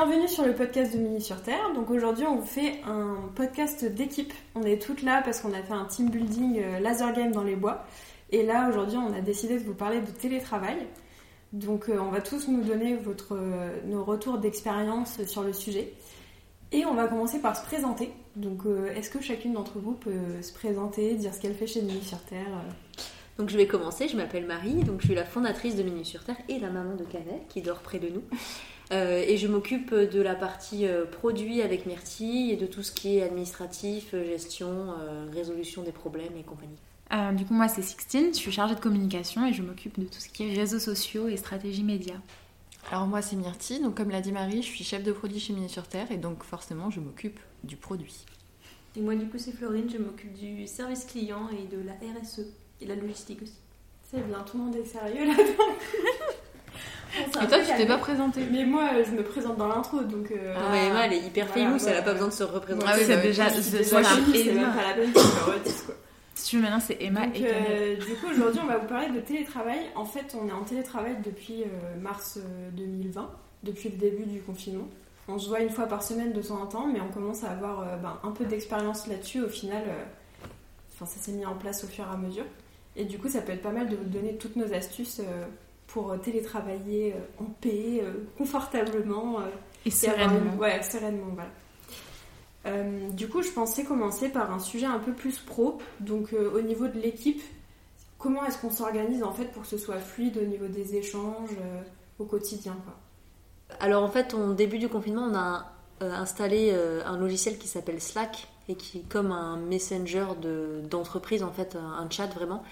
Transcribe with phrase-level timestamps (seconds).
[0.00, 1.72] Bienvenue sur le podcast de Mini sur Terre.
[1.74, 4.32] Donc aujourd'hui, on vous fait un podcast d'équipe.
[4.54, 7.42] On est toutes là parce qu'on a fait un team building euh, laser game dans
[7.42, 7.84] les bois.
[8.30, 10.76] Et là, aujourd'hui, on a décidé de vous parler de télétravail.
[11.52, 12.96] Donc euh, on va tous nous donner
[13.32, 15.92] euh, nos retours d'expérience sur le sujet.
[16.70, 18.12] Et on va commencer par se présenter.
[18.36, 22.04] Donc est-ce que chacune d'entre vous peut se présenter, dire ce qu'elle fait chez Mini
[22.04, 22.62] sur Terre
[23.36, 26.24] donc je vais commencer, je m'appelle Marie, donc je suis la fondatrice de Mini sur
[26.24, 28.22] Terre et la maman de Canet qui dort près de nous.
[28.90, 32.90] Euh, et je m'occupe de la partie euh, produit avec Myrtille et de tout ce
[32.90, 34.94] qui est administratif, euh, gestion,
[35.32, 37.36] résolution des problèmes et compagnie.
[37.36, 40.20] du coup, moi, c'est Sixtine, je suis chargée de communication et je m'occupe de tout
[40.20, 42.14] ce qui est réseaux sociaux et stratégie média.
[42.90, 45.52] Alors, moi, c'est Myrtille, donc comme l'a dit Marie, je suis chef de produit chez
[45.52, 48.24] Mini sur Terre et donc forcément, je m'occupe du produit.
[48.96, 52.46] Et moi, du coup, c'est Florine, je m'occupe du service client et de la RSE
[52.80, 53.58] et la logistique aussi.
[54.10, 55.64] C'est bien, tout le monde est sérieux là-dedans.
[57.16, 60.30] Et toi, tu t'es pas présenté Mais moi, je me présente dans l'intro, donc.
[60.30, 60.54] Euh...
[60.56, 62.86] Ah, mais Emma, elle est hyper voilà, famous, elle a pas besoin de se représenter.
[62.88, 63.48] Ah oui, c'est déjà.
[63.50, 65.94] C'est même pas la peine que je me redise, quoi.
[66.34, 68.86] Si tu veux, maintenant, c'est Emma donc, et euh, Du coup, aujourd'hui, on va vous
[68.86, 69.80] parler de télétravail.
[69.96, 72.38] En fait, on est en télétravail depuis euh, mars
[72.74, 73.24] 2020, euh,
[73.64, 74.86] depuis le début du confinement.
[75.30, 77.50] On se voit une fois par semaine de temps en temps, mais on commence à
[77.50, 79.42] avoir euh, ben, un peu d'expérience là-dessus.
[79.42, 80.04] Au final, euh,
[80.94, 82.46] enfin, ça s'est mis en place au fur et à mesure.
[82.96, 85.20] Et du coup, ça peut être pas mal de vous donner toutes nos astuces
[85.88, 89.38] pour euh, télétravailler euh, en paix, euh, confortablement.
[89.84, 90.54] et sereinement.
[90.56, 92.84] Ouais, sereinement, voilà.
[93.12, 95.78] du coup, je pensais commencer par un sujet un peu plus pro.
[96.00, 97.42] Donc, au niveau de l'équipe,
[98.18, 101.56] comment est-ce qu'on s'organise en fait pour que ce soit fluide au niveau des échanges
[102.18, 102.94] au quotidien quoi?
[103.80, 106.72] Alors, en fait, au début du confinement, on a installé
[107.06, 110.26] un logiciel qui s'appelle Slack et qui est comme un messenger
[110.90, 112.62] d'entreprise, en fait, un chat vraiment,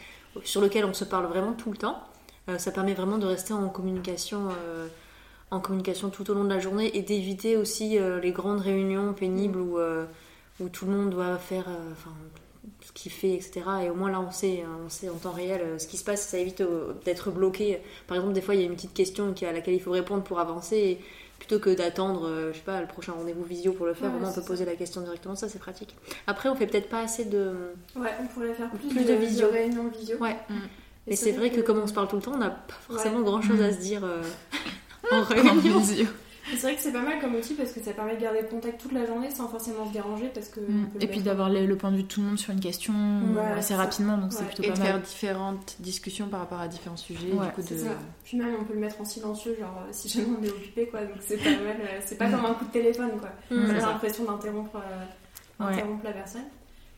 [0.44, 2.02] sur lequel on se parle vraiment tout le temps.
[2.48, 4.86] Euh, ça permet vraiment de rester en communication, euh,
[5.50, 9.12] en communication tout au long de la journée et d'éviter aussi euh, les grandes réunions
[9.12, 9.78] pénibles où,
[10.60, 11.66] où tout le monde doit faire
[12.80, 13.62] ce qu'il fait, etc.
[13.84, 16.04] Et au moins là, on sait, hein, on sait en temps réel ce qui se
[16.04, 16.26] passe.
[16.28, 16.62] Ça évite
[17.04, 17.80] d'être bloqué.
[18.06, 20.22] Par exemple, des fois, il y a une petite question à laquelle il faut répondre
[20.22, 20.76] pour avancer.
[20.76, 21.00] Et
[21.38, 24.30] plutôt que d'attendre, je sais pas, le prochain rendez-vous visio pour le faire, au moins
[24.30, 25.34] on peut poser la question directement.
[25.36, 25.94] Ça, c'est pratique.
[26.26, 27.74] Après, on fait peut-être pas assez de.
[27.96, 29.50] Ouais, on pourrait faire plus, de, visio.
[29.50, 30.16] réunions visio.
[30.18, 30.36] Ouais.
[31.06, 31.10] Mm.
[31.10, 33.20] Mais c'est vrai que, comme on se parle tout le temps, on n'a pas forcément
[33.20, 34.22] grand chose à se dire euh,
[35.10, 35.82] en réunion.
[36.48, 38.46] C'est vrai que c'est pas mal comme outil parce que ça permet de garder le
[38.46, 40.60] contact toute la journée sans forcément se déranger parce que.
[40.60, 40.90] Mm.
[41.00, 42.94] Et puis d'avoir le, point de vue de tout le monde sur une question
[43.56, 44.76] assez rapidement, donc c'est plutôt pas mal.
[44.76, 47.30] Et de faire différentes discussions par rapport à différents sujets.
[47.30, 47.76] du coup de...
[48.24, 50.86] Puis même on peut le mettre en silencieux, genre euh, si jamais on est occupé,
[50.86, 51.00] quoi.
[51.00, 51.80] Donc c'est pas mal.
[51.80, 52.30] Euh, c'est pas mm.
[52.30, 53.30] comme un coup de téléphone, quoi.
[53.50, 53.64] Mm.
[53.64, 54.78] On a l'impression d'interrompre
[56.04, 56.44] la personne.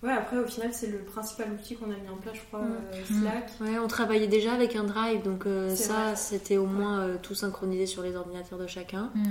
[0.03, 2.61] Ouais, après, au final, c'est le principal outil qu'on a mis en place, je crois,
[2.61, 2.77] mm.
[2.93, 3.51] euh, Slack.
[3.59, 3.65] Mm.
[3.65, 7.35] Ouais, on travaillait déjà avec un drive, donc euh, ça, c'était au moins euh, tout
[7.35, 9.11] synchronisé sur les ordinateurs de chacun.
[9.15, 9.23] Mm.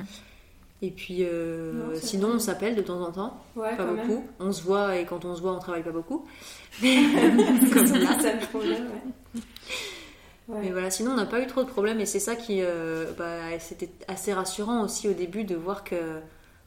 [0.81, 1.25] Et puis,
[1.95, 4.23] sinon, on s'appelle de temps en temps, ouais, pas beaucoup.
[4.39, 6.27] On se voit, et quand on se voit, on travaille pas beaucoup.
[6.81, 9.41] Comme ça, ça le problème, ouais.
[10.49, 12.61] Mais voilà, sinon on n'a pas eu trop de problèmes et c'est ça qui,
[13.17, 16.21] bah, c'était assez rassurant aussi au début de voir que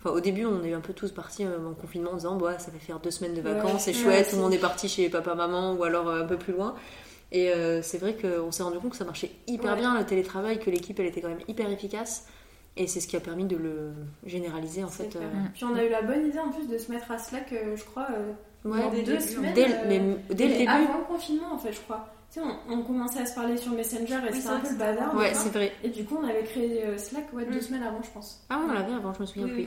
[0.05, 2.71] au début, on est un peu tous partis euh, en confinement en disant bah, ça
[2.71, 5.35] va faire deux semaines de vacances, c'est chouette, tout le monde est parti chez papa,
[5.35, 6.75] maman ou alors euh, un peu plus loin.
[7.33, 10.59] Et euh, c'est vrai qu'on s'est rendu compte que ça marchait hyper bien le télétravail,
[10.59, 12.27] que l'équipe elle était quand même hyper efficace.
[12.77, 13.93] Et c'est ce qui a permis de le
[14.25, 15.19] généraliser en fait.
[15.55, 17.85] Puis on a eu la bonne idée en plus de se mettre à Slack, je
[17.85, 18.09] crois,
[18.65, 19.55] ouais, des deux semaines.
[19.55, 20.01] Dès, mais,
[20.31, 20.71] dès le début.
[20.71, 22.09] Avant le confinement en fait, je crois.
[22.33, 25.17] Tu sais, on, commençait à se parler sur Messenger et c'était un peu le bazar.
[25.17, 25.73] Ouais, c'est vrai.
[25.83, 27.61] Et du coup, on avait créé Slack ouais, deux mm.
[27.61, 28.47] semaines avant, je pense.
[28.49, 29.67] Ah, on l'avait avant, je me souviens plus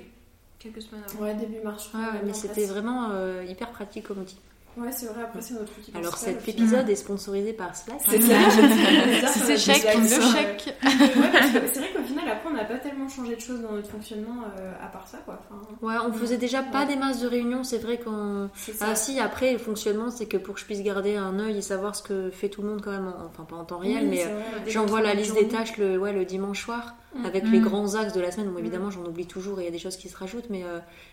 [0.63, 1.23] quelques semaines avant.
[1.23, 1.89] Ouais, début mars.
[1.93, 4.37] Ah, mais c'était vraiment euh, hyper pratique comme outil.
[4.75, 5.91] Ouais, c'est vrai, après c'est notre outil.
[5.93, 7.99] Alors cet épisode est sponsorisé par Slack.
[8.09, 8.33] C'est ça.
[9.27, 10.75] c'est chèque, le chèque.
[10.81, 14.45] c'est vrai qu'au final, après, on n'a pas tellement changé de choses dans notre fonctionnement
[14.57, 15.39] euh, à part ça, quoi.
[15.83, 18.49] ouais, on faisait déjà pas des masses de réunions, c'est vrai qu'on.
[18.81, 21.61] Ah si, après, le fonctionnement, c'est que pour que je puisse garder un œil et
[21.61, 24.25] savoir ce que fait tout le monde quand même, enfin pas en temps réel, mais
[24.25, 27.25] euh, j'envoie la liste des tâches le, ouais, le dimanche soir mm.
[27.25, 27.63] avec les mm.
[27.63, 28.49] grands axes de la semaine.
[28.51, 30.63] Bon, évidemment, j'en oublie toujours et il y a des choses qui se rajoutent, mais.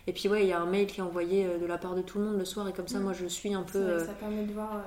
[0.06, 2.02] Et puis, ouais, il y a un mail qui est envoyé de la part de
[2.02, 3.02] tout le monde le soir et comme ça, mm.
[3.02, 3.80] moi, je suis un peu.
[3.80, 4.74] Vrai euh, Ça permet de voir.
[4.74, 4.78] euh,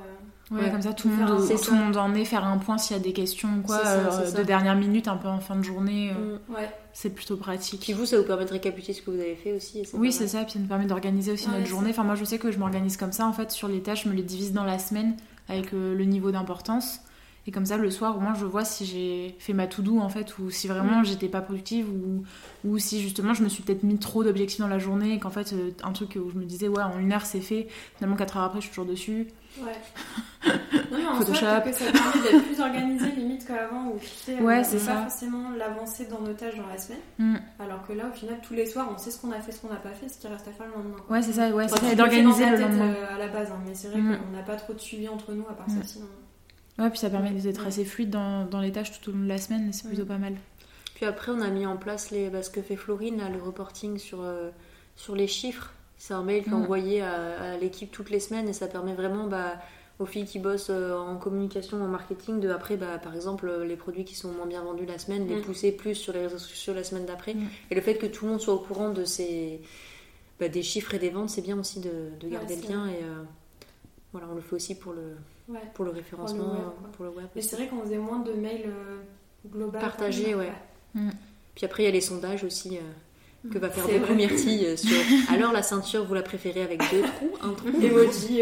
[0.52, 0.72] Ouais, Ouais.
[0.72, 1.72] comme ça tout monde, tout ça.
[1.72, 3.94] le monde en est, faire un point s'il y a des questions ou quoi, ça,
[3.94, 6.54] euh, de dernière minute, un peu en fin de journée, euh, mm.
[6.54, 6.70] Ouais.
[6.92, 7.82] c'est plutôt pratique.
[7.82, 9.80] Puis vous, ça vous permet de récapituler ce que vous avez fait aussi.
[9.80, 11.92] et Oui, c'est ça, et puis ça nous permet d'organiser aussi Ouais, notre journée.
[11.92, 14.10] Enfin, moi, je sais que je m'organise comme ça, en fait, sur les tâches, je
[14.10, 15.16] me les divise dans la semaine
[15.48, 17.00] avec euh, le niveau d'importance.
[17.46, 20.08] Et comme ça, le soir, au moins, je vois si j'ai fait ma to-do, en
[20.08, 21.06] fait, ou si vraiment Mm.
[21.06, 22.24] j'étais pas productive, ou,
[22.64, 25.30] ou si justement je me suis peut-être mis trop d'objectifs dans la journée, et qu'en
[25.30, 27.68] fait, euh, un truc où je me disais, ouais, en une heure, c'est fait.
[27.98, 29.28] Finalement, quatre heures après, je suis toujours dessus.
[29.62, 29.74] Ouais.
[30.92, 31.36] non, mais en Photoshop.
[31.40, 34.64] soi, peut-être que ça permet d'être plus organisé limite qu'avant où tu sais, Ouais, on
[34.64, 35.02] c'est n'a pas ça.
[35.10, 37.00] forcément l'avancée dans nos tâches dans la semaine.
[37.20, 37.36] Mm.
[37.60, 39.60] Alors que là, au final, tous les soirs, on sait ce qu'on a fait, ce
[39.60, 40.96] qu'on n'a pas fait, ce qui reste à faire le lendemain.
[41.06, 41.18] quoi.
[41.18, 42.86] Ouais, c'est ça, ouais, c'est Enfin, fais d'organiser le lendemain.
[42.96, 44.18] euh, à la base, hein, mais c'est vrai Mm.
[44.18, 46.06] qu'on n'a pas trop de suivi entre nous à part ça sinon.
[46.80, 49.28] Ouais, puis ça permet d'être assez fluide dans, dans les tâches tout au long de
[49.30, 49.88] la semaine, c'est Mm.
[49.90, 50.34] plutôt pas mal.
[50.96, 53.42] Puis après, on a mis en place les, bah, ce que fait Florine, là, le
[53.42, 54.50] reporting sur, euh,
[54.96, 55.72] sur les chiffres.
[55.98, 56.64] C'est un mail qui est Mm.
[56.64, 59.56] envoyé à, à l'équipe toutes les semaines et ça permet vraiment bah,
[60.00, 63.66] aux filles qui bossent euh, en communication, en marketing, de après, bah, par exemple, euh,
[63.66, 65.42] les produits qui sont moins bien vendus la semaine, les Mm.
[65.42, 67.36] pousser plus sur les réseaux sociaux la semaine d'après.
[67.36, 67.48] Mm.
[67.72, 69.62] Et le fait que tout le monde soit au courant de ces,
[70.40, 72.88] bah, des chiffres et des ventes, c'est bien aussi de, de garder Ouais, le lien.
[72.88, 73.24] Et euh,
[74.14, 75.18] voilà, on le fait aussi pour le,
[75.50, 75.60] Ouais.
[75.74, 77.26] pour le référencement, pour le web.
[77.36, 79.02] Mais c'est vrai qu'on faisait moins de mails euh,
[79.50, 79.78] globaux.
[79.78, 80.54] Partagés, ouais.
[81.56, 82.78] Puis après, il y a les sondages aussi.
[82.78, 82.82] euh,
[83.52, 84.16] que va faire vrai.
[84.16, 84.96] Myrtille euh, sur
[85.30, 88.42] alors la ceinture vous la préférez avec deux trous un trou Emoji.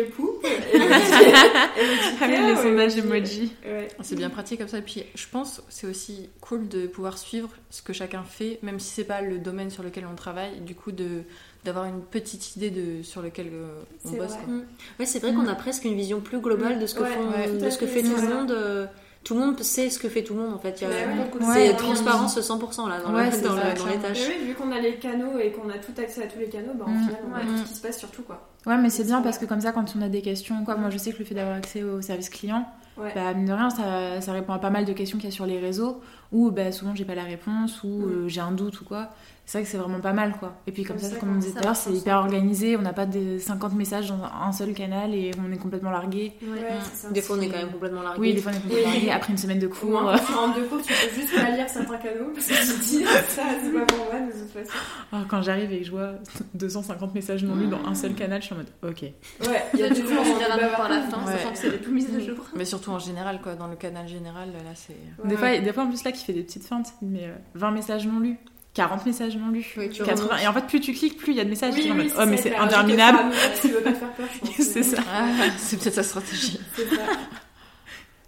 [2.21, 3.53] Ah oui, les sondages emoji.
[3.65, 3.87] Ouais.
[4.01, 4.77] C'est bien pratique comme ça.
[4.77, 8.79] Et puis, je pense c'est aussi cool de pouvoir suivre ce que chacun fait, même
[8.79, 10.59] si c'est pas le domaine sur lequel on travaille.
[10.61, 11.23] Du coup, de
[11.63, 14.31] d'avoir une petite idée de sur lequel euh, on C'est bosse.
[14.31, 14.39] vrai.
[14.45, 14.53] quoi.
[14.99, 17.29] ouais c'est vrai qu'on a presque une vision plus globale de ce que Ouais, font
[17.29, 18.87] ouais, de ce que fait, tout le monde euh,
[19.23, 20.89] tout le monde sait ce que fait tout le monde en fait Il y a-
[20.89, 21.27] Ouais, ouais.
[21.53, 24.21] c'est Ouais, transparence 100% là dans, Ouais, le- c'est dans, ça, le- dans les tâches
[24.27, 26.49] Et oui, vu qu'on a les canaux et qu'on a tout accès à tous les
[26.49, 26.99] canaux, bah, au Mm.
[27.01, 27.45] final, on voit Ouais.
[27.45, 28.23] tout ce qui se passe sur tout.
[28.23, 28.49] Quoi.
[28.65, 30.89] Ouais, mais c'est bien parce que comme ça, quand on a des questions, quoi, moi
[30.89, 32.67] je sais que le fait d'avoir accès au service client,
[32.97, 33.11] Ouais.
[33.13, 35.35] bah, mine de rien, ça, ça répond à pas mal de questions qu'il y a
[35.35, 38.03] sur les réseaux où bah, souvent j'ai pas la réponse ou Mm.
[38.11, 39.09] euh, j'ai un doute ou quoi.
[39.51, 40.53] C'est vrai que c'est vraiment pas mal quoi.
[40.65, 42.77] Et puis comme Comme ça, ça, comme on disait tout à l'heure, c'est hyper organisé,
[42.77, 46.31] on n'a pas des 50 messages dans un seul canal et on est complètement largué.
[46.41, 48.91] Ouais, des fois on est quand même complètement largué Oui, des fois on est complètement
[48.93, 50.13] largué après une semaine de Ou cours.
[50.25, 52.81] tu rentres de cours, tu peux juste pas lire certains canaux parce que tu te
[52.81, 54.77] dis ça, c'est pas pour moi de toute façon.
[55.11, 56.13] Ah, quand j'arrive et que je vois
[56.53, 59.01] 250 messages non lus dans un seul canal, je suis en mode ok.
[59.01, 59.13] Ouais,
[59.73, 61.33] il y a du des coup, généralement par la fin, Ouais.
[61.33, 62.37] sachant que c'est les plus mises à jour.
[62.55, 64.95] Mais surtout en général, quoi, dans le canal général, là, c'est.
[65.27, 67.71] Des, fois, des fois en plus là qui fait des petites feintes, mais euh, 20
[67.71, 68.37] messages non lus,
[68.73, 69.73] 40 messages non lus.
[69.77, 70.25] Oui, tu 80.
[70.25, 70.41] remontes.
[70.43, 71.73] Et en fait, plus tu cliques, plus il y a de messages.
[71.75, 73.17] Oui, qui sont en oui, oh, mais c'est interminable.
[73.29, 74.55] le fameux, Tu veux pas te faire peur, je pense.
[74.65, 75.01] c'est ça.
[75.11, 75.27] Ah,
[75.57, 76.59] c'est peut-être sa stratégie.
[76.75, 77.01] C'est ça.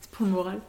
[0.02, 0.60] C'est pour le moral.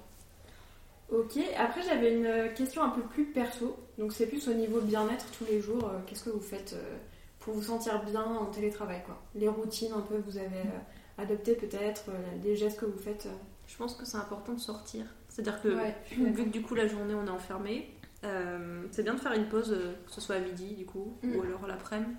[1.10, 5.26] Ok, après j'avais une question un peu plus perso, donc c'est plus au niveau bien-être
[5.38, 5.84] tous les jours.
[5.84, 6.96] euh, Qu'est-ce que vous faites euh,
[7.40, 9.22] pour vous sentir bien en télétravail quoi?
[9.34, 12.04] Les routines un peu que vous avez euh, adoptées peut-être,
[12.42, 13.28] des gestes que vous faites.
[13.68, 15.04] Je pense que c'est important de sortir.
[15.28, 17.90] C'est-à-dire que, Ouais, vu que du coup la journée on est enfermé,
[18.24, 21.16] euh, c'est bien de faire une pause, euh, que ce soit à midi du coup,
[21.22, 21.36] Mm.
[21.36, 22.10] ou alors l'après-midi,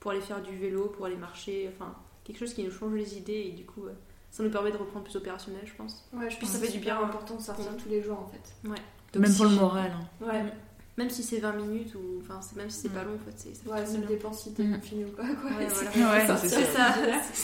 [0.00, 1.94] pour aller faire du vélo, pour aller marcher, enfin
[2.24, 3.92] quelque chose qui nous change les idées et du coup euh,
[4.30, 6.06] ça nous permet de reprendre plus opérationnel, je pense.
[6.12, 7.76] Ouais, je pense ça que fait c'est du bien important de sortir Mm.
[7.76, 8.68] tous les jours en fait.
[9.18, 9.92] Même pour le moral.
[9.94, 10.26] hein.
[10.26, 10.44] Ouais,
[10.98, 13.32] Même si c'est 20 minutes ou enfin c'est- même si c'est pas long en fait,
[13.36, 14.74] c'est ça ouais fait ça dépend si t'es Mm.
[14.74, 15.50] confiné ou pas quoi.
[15.56, 16.12] Ouais, C'est- voilà.
[16.12, 16.94] Ouais, ça, ça,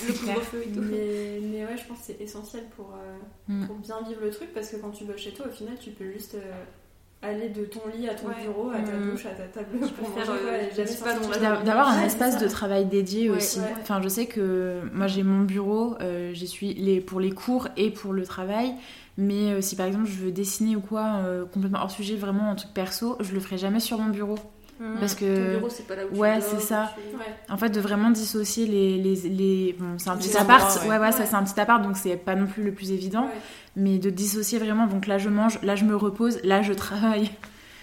[0.08, 0.80] le couvre-feu et tout.
[0.80, 3.16] Mais, mais ouais, je pense que c'est essentiel pour, euh,
[3.48, 3.66] Mm.
[3.68, 5.90] pour bien vivre le truc parce que quand tu vas chez toi, au final, tu
[5.90, 6.64] peux juste euh,
[7.24, 8.34] aller de ton lit à ton Ouais.
[8.42, 9.10] bureau, à ta Mm.
[9.10, 11.62] douche, à ta table peux pour faire, manger, euh.
[11.64, 13.58] D'avoir un espace de travail dédié Ouais, aussi.
[13.60, 13.66] ouais.
[13.82, 17.68] Enfin, je sais que moi j'ai mon bureau, euh, j'y suis les, pour les cours
[17.76, 18.74] et pour le travail.
[19.16, 22.50] Mais euh, si par exemple je veux dessiner ou quoi, euh, complètement hors sujet, vraiment
[22.50, 24.36] un truc perso, je le ferai jamais sur mon bureau.
[24.80, 24.98] Mm.
[24.98, 26.92] Parce Ton que, bureau c'est pas là où ouais, c'est ça.
[26.96, 27.24] tu- Ouais.
[27.48, 28.98] en fait, de vraiment dissocier les.
[28.98, 30.88] les, les- bon, c'est un Les petit endroits, appart, ouais.
[30.90, 33.24] ouais, ouais, ça c'est un petit appart, donc c'est pas non plus le plus évident.
[33.26, 33.30] Ouais.
[33.76, 37.30] Mais de dissocier vraiment, donc là je mange, là je me repose, là je travaille.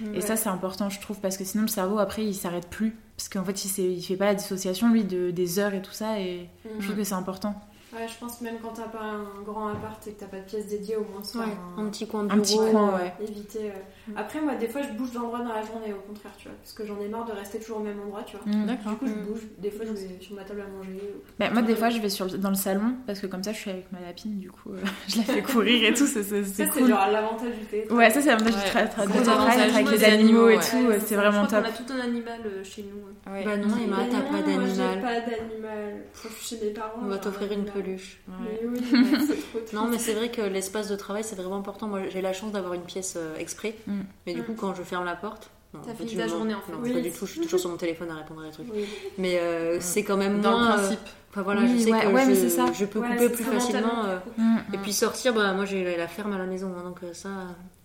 [0.02, 0.22] Et Ouais.
[0.22, 2.96] ça, c'est important, je trouve, parce que sinon le cerveau, après, il s'arrête plus.
[3.16, 5.82] Parce qu'en fait, il, sait- il fait pas la dissociation, lui, de, des heures et
[5.84, 6.20] tout ça.
[6.20, 7.54] Et je trouve que c'est important.
[7.94, 10.44] Ouais, je pense même quand t'as pas un grand appart et que t'as pas de
[10.46, 12.98] pièce dédiée, au moins Ouais, faire un petit coin de Un petit bureau, coin, euh,
[13.04, 13.14] ouais.
[13.28, 13.60] éviter.
[13.66, 14.12] euh.
[14.12, 14.18] Mm.
[14.18, 16.72] Après, moi, des fois, je bouge d'endroit dans la journée, au contraire, tu vois, parce
[16.74, 18.46] que j'en ai marre de rester toujours au même endroit, tu vois.
[18.54, 18.66] Mm.
[18.66, 18.92] D'accord.
[18.94, 19.26] Du coup, je Mm.
[19.26, 19.42] bouge.
[19.58, 20.92] Des fois, je vais sur ma table à manger.
[21.16, 23.44] ou- Bah, moi, des fois, je vais sur le- dans le salon, parce que comme
[23.44, 24.78] ça, je suis avec ma lapine, du coup, euh,
[25.10, 26.88] je la fais courir et tout, c'est c'est- Ça, c'est c'est cool.
[26.88, 28.06] genre l'avantage du télétravail.
[28.08, 28.62] Ouais, ça, c'est l'avantage Ouais.
[28.62, 31.64] du tra- tra- du travail, avec les animaux et animaux, tout, c'est vraiment top.
[31.64, 33.02] qu'on a tout un animal chez nous.
[33.26, 35.96] bah non Emma Mais t'as pas moi, j'ai d'animal pas d'animal.
[36.14, 37.00] Je suis chez mes parents.
[37.04, 37.66] on va t'offrir un une.
[37.82, 38.60] Peluche Ouais.
[38.62, 39.74] Mais oui, ouais, c'est trop triste.
[39.74, 41.88] Non, mais c'est vrai que l'espace de travail, c'est vraiment important.
[41.88, 43.76] Moi, j'ai la chance d'avoir une pièce euh, exprès.
[43.88, 44.00] Mm.
[44.26, 44.46] Mais du Mm.
[44.46, 46.74] coup, quand je ferme la porte, Non, T'as en fini je ta journée, en fait.
[46.74, 46.92] Non, Oui.
[46.92, 47.26] pas du tout.
[47.26, 48.68] Je suis toujours sur mon téléphone à répondre à des trucs.
[48.74, 48.86] Oui.
[49.18, 50.68] Mais euh, c'est quand même Dans moins.
[50.68, 51.00] le euh, principe.
[51.30, 52.66] Enfin voilà, Oui, je sais ouais, que ouais, je, ça.
[52.88, 54.04] peux Ouais, couper plus facilement.
[54.38, 54.82] Mm, Et mm.
[54.82, 57.30] puis sortir, bah, moi j'ai la ferme à la maison, hein, donc ça,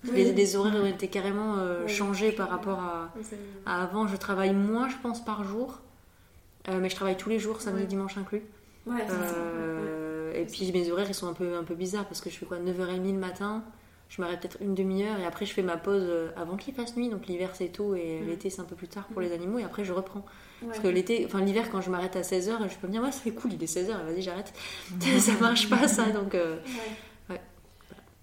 [0.04, 0.10] Oui.
[0.14, 3.12] les, les horaires ont été carrément euh, changés par rapport à,
[3.66, 4.08] à avant.
[4.08, 5.78] Je travaille moins, je pense, par jour,
[6.68, 8.42] Euh, mais je travaille tous les jours, samedi, dimanche inclus.
[8.86, 9.34] Ouais, c'est ça.
[9.36, 12.36] Euh, et puis mes horaires ils sont un peu, un peu bizarres parce que je
[12.36, 13.64] fais quoi 9h30 le matin,
[14.08, 16.96] je m'arrête peut-être une demi-heure et après je fais ma pause euh, avant qu'il fasse
[16.96, 18.26] nuit, donc l'hiver c'est tôt et Mm.
[18.28, 19.24] l'été c'est un peu plus tard pour Mm.
[19.24, 20.24] les animaux et après je reprends.
[20.62, 20.68] Ouais.
[20.68, 23.10] Parce que l'été, enfin l'hiver quand je m'arrête à 16h, je peux me dire ouais
[23.12, 24.52] fait cool, il est 16h, vas-y j'arrête.
[25.18, 26.34] ça marche pas ça donc.
[26.34, 26.56] euh,
[27.28, 27.40] Ouais.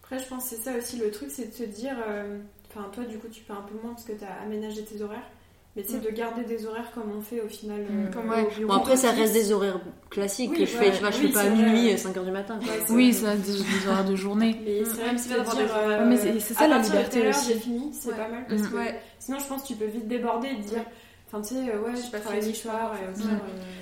[0.01, 1.95] Après, je pense que c'est ça aussi le truc, c'est de se dire.
[2.07, 2.39] euh,
[2.75, 4.99] Enfin, toi, du coup, tu fais un peu moins parce que tu as aménagé tes
[5.03, 5.29] horaires.
[5.75, 6.01] Mais tu sais, Mm.
[6.01, 7.81] de garder des horaires comme on fait au final.
[7.81, 8.11] euh, Mm.
[8.13, 8.43] comme Ouais.
[8.45, 8.67] au bureau.
[8.67, 9.79] Bon après ça reste des horaires
[10.11, 11.97] classiques Oui, que je ouais, fais, tu vois, je oui, fais pas c'est à minuit,
[11.97, 12.59] 5h du matin.
[12.61, 14.55] Ouais, c'est Oui, ça, des, des horaires de journée.
[14.63, 15.37] Mais c'est Même si dire,
[15.75, 17.53] euh, mais c'est- c'est ça, la liberté aussi.
[17.53, 18.69] j'ai fini, c'est pas mal parce Mm.
[18.71, 18.77] que
[19.19, 20.83] sinon je pense que tu peux vite déborder et te dire
[21.27, 23.21] enfin tu sais euh, ouais je pas travaille je peux soir Mm.
[23.31, 23.35] euh,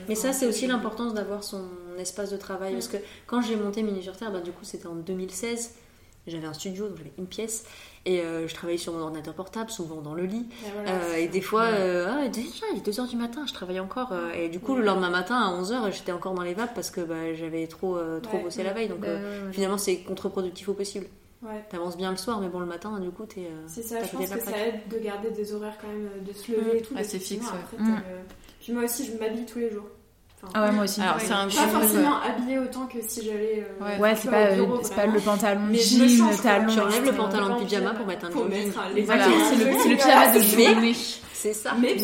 [0.07, 1.63] Mais ça, c'est aussi je- l'importance d'avoir son
[2.00, 2.71] espace de travail.
[2.71, 2.75] Mm.
[2.75, 5.74] Parce que quand j'ai monté Mini sur Terre, bah, du coup, c'était en 2016.
[6.27, 7.65] J'avais un studio, donc j'avais une pièce.
[8.05, 10.47] Et euh, je travaillais sur mon ordinateur portable, souvent dans le lit.
[10.65, 13.53] Et voilà, Euh, et des fois, euh, ah, déjà, il est 2h du matin, je
[13.53, 14.13] travaillais encore.
[14.35, 17.01] et du coup, le lendemain matin, à 11h, j'étais encore dans les vapes parce que
[17.01, 18.43] bah, j'avais trop, trop Ouais.
[18.43, 18.87] bossé la veille.
[18.89, 19.07] Donc Bah,
[19.51, 21.07] finalement, c'est contre-productif au possible.
[21.71, 23.49] T'avances bien le soir, mais bon, le matin, du coup, t'es.
[23.67, 26.51] C'est ça, je pense que ça aide de garder des horaires quand même, de se
[26.51, 26.93] lever et tout.
[26.95, 27.95] Ah, sinon, fixe, après, Mm.
[27.95, 28.01] le-
[28.61, 29.85] Puis moi aussi, je m'habille tous les jours.
[30.43, 31.01] Enfin, Ah ouais, moi aussi.
[31.01, 33.65] Alors, ouais, c'est un pas forcément habillée autant que si j'allais.
[33.81, 34.15] euh, Ouais.
[34.15, 35.13] C'est pas, bureau, euh, c'est pas vraiment.
[35.13, 36.38] le pantalon Mais jean, quoi.
[36.43, 36.74] talon.
[36.74, 38.69] Tu enlèves le pantalon en de pyjama pour mettre un Pour les
[39.03, 40.93] Voilà, c'est le, le pyjama de journée.
[41.33, 41.74] C'est ça.
[41.79, 41.95] Mais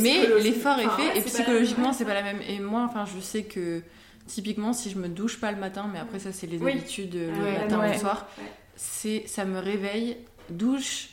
[0.42, 2.40] l'effort est fait et pas psychologiquement c'est pas la même.
[2.48, 3.82] Et moi, enfin, je sais que
[4.28, 6.72] typiquement si je me douche pas le matin, mais après ça c'est les Oui.
[6.74, 8.44] habitudes euh, Ah le ouais, matin ou le soir, Ouais.
[8.76, 10.18] c'est ça me réveille,
[10.50, 11.10] douche,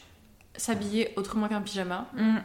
[0.56, 2.36] s'habiller autrement qu'un pyjama, Mm.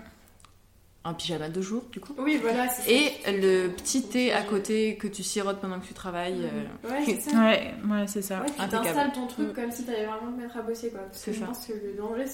[1.10, 2.14] Un pyjama de jour du coup.
[2.18, 2.90] Oui, voilà, ça.
[2.90, 6.40] Et le petit thé à côté que tu sirotes pendant que tu travailles.
[6.44, 7.32] euh, Ouais, c'est ça.
[7.44, 8.40] Ouais, ouais, c'est ça.
[8.42, 9.54] Ouais, tu t'installes ton truc Mm.
[9.54, 11.02] comme si t'allais vraiment te mettre à bosser quoi.
[11.02, 11.48] Parce C'est que je ça.
[11.48, 12.26] pense que le danger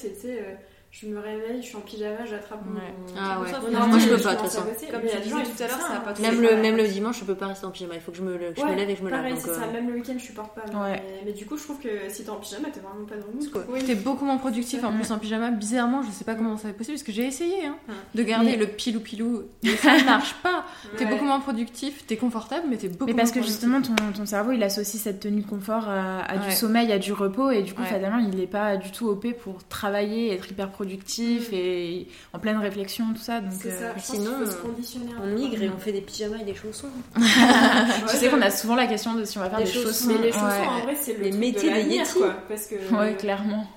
[0.41, 0.53] euh,
[0.97, 2.75] je me réveille, je suis en pyjama, j'attrape mon.
[2.79, 2.93] Ouais.
[3.19, 3.51] Ah ouais.
[3.51, 4.61] ça, mon moi, ordi je et peux pas, de toute façon.
[4.61, 6.01] Comme Mais il y a des gens, tout à l'heure, ça a hein.
[6.05, 7.95] pas de Même le, même le dimanche, je peux pas rester en pyjama.
[7.95, 9.19] Il faut que je me, le- je me lève et que je me lave.
[9.19, 9.67] Pareil, c'est euh, ça.
[9.67, 10.61] Même le week-end, je supporte pas.
[10.71, 10.83] moi.
[10.85, 11.03] Ouais.
[11.05, 13.27] Mais, mais du coup, je trouve que si t'es en pyjama, t'es vraiment pas dans
[13.27, 13.63] le mood quoi.
[13.69, 13.83] Oui.
[13.83, 15.51] T'es beaucoup moins productif en plus en pyjama.
[15.51, 17.75] Bizarrement, je sais pas comment ça est possible parce que j'ai essayé hein,
[18.15, 20.63] de garder Mais- le pilou pilou et ça ne marche pas.
[20.97, 23.95] T'es beaucoup moins productif, t'es confortable, mais t'es beaucoup Mais parce que moins justement, ton,
[24.15, 27.63] ton cerveau, il associe cette tenue de confort à, du sommeil, à du repos, et
[27.63, 27.87] du coup, Ouais.
[27.89, 31.53] fatalement, il n'est pas du tout OP pour travailler, être hyper productif Mm.
[31.53, 33.41] et en pleine réflexion, tout ça.
[33.41, 33.97] Donc, C'est euh, ça.
[33.97, 35.11] Je sinon, faut se euh, conditionner.
[35.21, 36.89] On migre et on fait des pyjamas et des chaussons.
[37.17, 40.07] je sais qu'on a souvent la question de si on va faire Les des chaussons.
[40.07, 40.67] Mais les chaussons, ouais.
[40.67, 42.13] en vrai, c'est le Les métiers de Yeti.
[42.19, 42.33] quoi.
[42.47, 42.75] Parce que.
[42.95, 43.67] Ouais, clairement.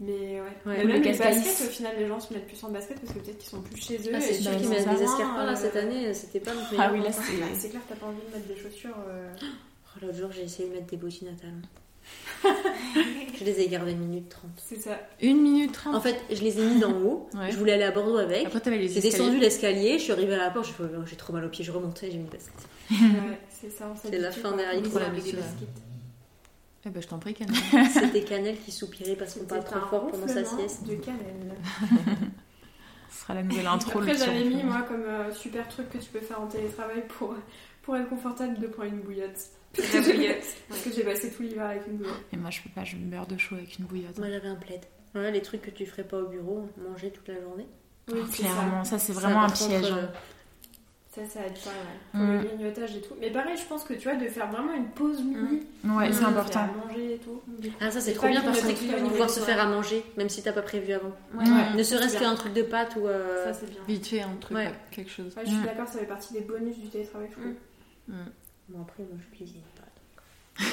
[0.00, 0.42] Mais ouais.
[0.64, 0.76] Ouais.
[0.78, 3.18] Même le les baskets, au final, les gens se mettent plus en basket parce que
[3.18, 4.12] peut-être qu'ils sont plus chez eux.
[4.14, 6.90] Ah, c'est sûr qu'ils mettent des escarpins là Euh, cette année, c'était pas notre Ah
[6.92, 7.32] oui, là, c'est.
[7.58, 8.94] C'est clair, t'as pas envie de mettre des chaussures.
[9.08, 11.62] euh, Oh, L'autre jour, j'ai essayé de mettre des bottines à talons.
[12.44, 14.50] je les ai gardées une minute 30.
[14.56, 14.98] C'est ça.
[15.20, 15.94] Une minute trente.
[15.94, 17.28] En fait, je les ai mis d'en haut.
[17.34, 17.50] Ouais.
[17.50, 18.46] Je voulais aller à Bordeaux avec.
[18.46, 21.32] Après, t'avais les J'ai descendu l'escalier, je suis arrivée à la porte, oh, j'ai trop
[21.32, 22.68] mal aux pieds, je remontais, j'ai mis des baskets.
[22.90, 23.92] Ouais, c'est ça.
[23.92, 24.50] on C'est la fin.
[24.50, 25.82] On Pour la avec des habitude, baskets.
[26.86, 27.58] Eh ben, je t'en prie, Camille.
[27.92, 30.86] C'était Cannelle qui soupirait parce qu'on parle trop fort pendant sa sieste.
[30.86, 31.54] de cannelle.
[33.10, 33.98] Ce sera la nouvelle intro.
[33.98, 37.34] Après, j'avais mis, moi, comme euh, super truc que tu peux faire en télétravail pour,
[37.82, 39.50] pour être confortable de prendre une bouillotte.
[39.92, 40.36] La bouillotte.
[40.68, 42.22] Parce que j'ai passé tout l'hiver avec une bouillotte.
[42.32, 44.18] Et moi, je peux pas, je me beurre de chaud avec une bouillotte.
[44.18, 44.80] Moi j'avais un plaid.
[45.14, 47.66] Voilà les trucs que tu ferais pas au bureau, manger toute la journée.
[48.12, 49.90] Oui, Oh, c'est clairement, ça, c'est Ça, vraiment un contre, piège.
[49.92, 50.08] euh, hein.
[51.14, 51.98] Ça, ça aide pas, ouais.
[52.12, 52.32] Pour Mm.
[52.32, 53.14] le grignotage et tout.
[53.20, 55.62] Mais pareil, je pense que tu vois, de faire vraiment une pause midi.
[55.84, 56.26] Ouais, c'est Mm.
[56.26, 56.60] important.
[56.60, 57.40] faire à manger et tout.
[57.80, 59.46] Ah ça c'est trop bien parce va journée, pouvoir se ouais.
[59.46, 61.12] faire à manger, même si t'as pas prévu avant.
[61.34, 61.74] Ouais, Ouais.
[61.76, 63.06] Ne serait-ce qu'un truc de pâte ou...
[63.08, 63.80] euh, Ça, c'est bien.
[63.88, 64.66] Vite fait, un truc, Ouais.
[64.66, 65.34] ouais, quelque chose.
[65.36, 65.64] Ouais, je suis Mm.
[65.64, 67.52] d'accord, ça fait partie des bonus du télétravail, je trouve.
[68.68, 69.84] Bon après moi je cuisine pas.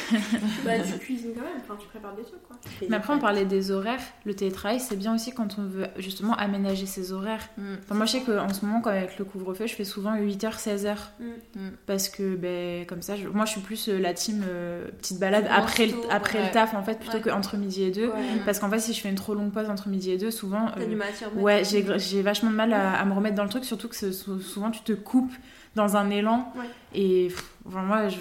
[0.66, 2.56] Bah, tu cuisines quand même, enfin, tu prépares des trucs, quoi.
[2.90, 4.02] Mais après, on parlait des horaires.
[4.26, 7.48] Le télétravail, c'est bien aussi quand on veut justement aménager ses horaires.
[7.60, 7.74] Mm.
[7.84, 10.58] Enfin, moi, je sais qu'en ce moment, quand avec le couvre-feu, je fais souvent 8h,
[10.60, 10.96] 16h.
[11.20, 11.26] Mm.
[11.26, 11.70] Mm.
[11.86, 15.20] Parce que, ben, comme ça, je- moi, je suis plus euh, la team euh, petite
[15.20, 16.46] balade après, le, après ouais.
[16.48, 17.22] le taf, en fait, plutôt Ouais.
[17.22, 18.08] qu'entre midi et deux.
[18.08, 18.14] Ouais.
[18.44, 20.72] Parce qu'en fait, si je fais une trop longue pause entre midi et deux, souvent.
[20.74, 21.30] T'as euh, du matière.
[21.38, 24.72] Ouais, j'ai vachement de mal à, à me remettre dans le truc, surtout que souvent
[24.72, 25.34] tu te coupes
[25.76, 26.52] dans un élan.
[26.56, 26.66] Ouais.
[26.94, 28.18] Et pff, enfin, moi, je,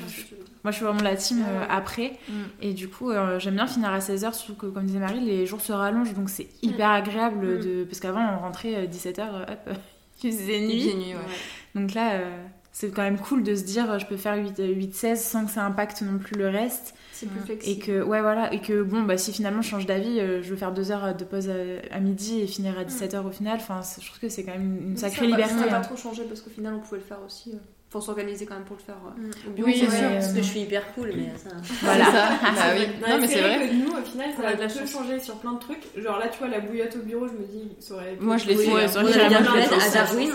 [0.64, 1.66] moi, je suis vraiment la team euh, Ouais.
[1.70, 2.18] après.
[2.28, 2.32] Mm.
[2.62, 5.46] Et du coup, euh, j'aime bien finir à 16h, surtout que, comme disait Marie, les
[5.46, 7.46] jours se rallongent, donc c'est hyper agréable.
[7.58, 7.60] Mm.
[7.64, 7.84] De...
[7.84, 9.76] Parce qu'avant, on rentrait 17h, hop,
[10.22, 10.80] il faisait Il nuit.
[10.82, 11.80] faisait nuit, ouais.
[11.80, 12.44] Donc là, euh,
[12.76, 16.02] c'est quand même cool de se dire je peux faire 8-16 sans que ça impacte
[16.02, 16.94] non plus le reste.
[17.12, 17.82] C'est plus Et flexible.
[17.84, 20.56] que, ouais, voilà, et que bon, bah, si finalement je change d'avis, euh, je veux
[20.56, 21.54] faire deux heures de pause à,
[21.96, 24.76] à midi et finir à 17h au final, enfin, je trouve que c'est quand même
[24.90, 25.54] une sacrée ça, liberté.
[25.54, 25.80] Ça n'a pas hein.
[25.82, 27.52] trop changé parce qu'au final, on pouvait le faire aussi.
[27.52, 27.58] euh,
[27.90, 29.68] Faut s'organiser quand même pour le faire euh, au bureau.
[29.68, 31.50] Oui, C'est sûr, euh, parce que je suis hyper cool, mais ça.
[31.82, 32.04] Voilà.
[32.06, 32.28] C'est ça.
[32.42, 32.80] Bah oui.
[32.80, 33.68] Ouais, Non, mais c'est vrai.
[33.68, 34.90] que nous, au final, ça a a de la peu chance.
[34.90, 35.84] changé sur plein de trucs.
[35.96, 38.48] Genre là, tu vois, la bouillotte au bureau, je me dis, ça aurait Moi, je
[38.48, 38.74] l'ai fait, hein.
[38.96, 39.10] euh, Moi,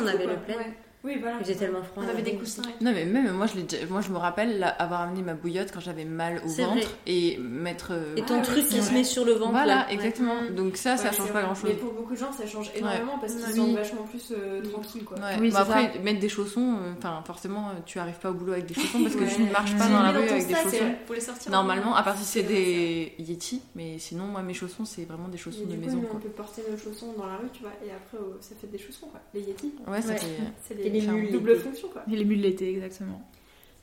[0.01, 0.63] On avait le quoi.
[1.03, 1.37] Oui, voilà.
[1.39, 2.03] Il faisait tellement froid.
[2.05, 2.61] On avait des coussins.
[2.63, 2.83] et tout.
[2.83, 5.33] Non mais même moi je l'ai déjà- moi je me rappelle là, avoir amené ma
[5.33, 6.85] bouillotte quand j'avais mal au ventre vrai.
[7.07, 9.51] et mettre euh, Et ton Ah truc qui se met sur le ventre.
[9.51, 9.91] voilà là.
[9.91, 12.31] Exactement donc ça ça Ouais, change c'est pas grand chose Mais pour beaucoup de gens,
[12.33, 13.55] ça change énormément parce qu'ils Oui.
[13.55, 15.17] sont vachement plus euh, tranquilles, quoi.
[15.17, 15.37] Ouais.
[15.39, 18.51] Oui, Bah après mettre des chaussons euh, enfin forcément euh, tu arrives pas au boulot
[18.53, 19.33] avec des chaussons parce que Ouais.
[19.33, 21.49] tu ne marches pas J'ai dans la rue avec des chaussons c'est Pour les sortir.
[21.51, 25.37] normalement à part si c'est des Yeti mais sinon moi mes chaussons c'est vraiment des
[25.37, 28.17] chaussons de maison on peut porter nos chaussons dans la rue, tu vois, et après,
[28.41, 29.19] ça fait des chaussons, quoi.
[29.33, 32.03] Les Yeti, ouais ça fait mules, double fonction, quoi.
[32.11, 33.21] Et les mules l'été, exactement.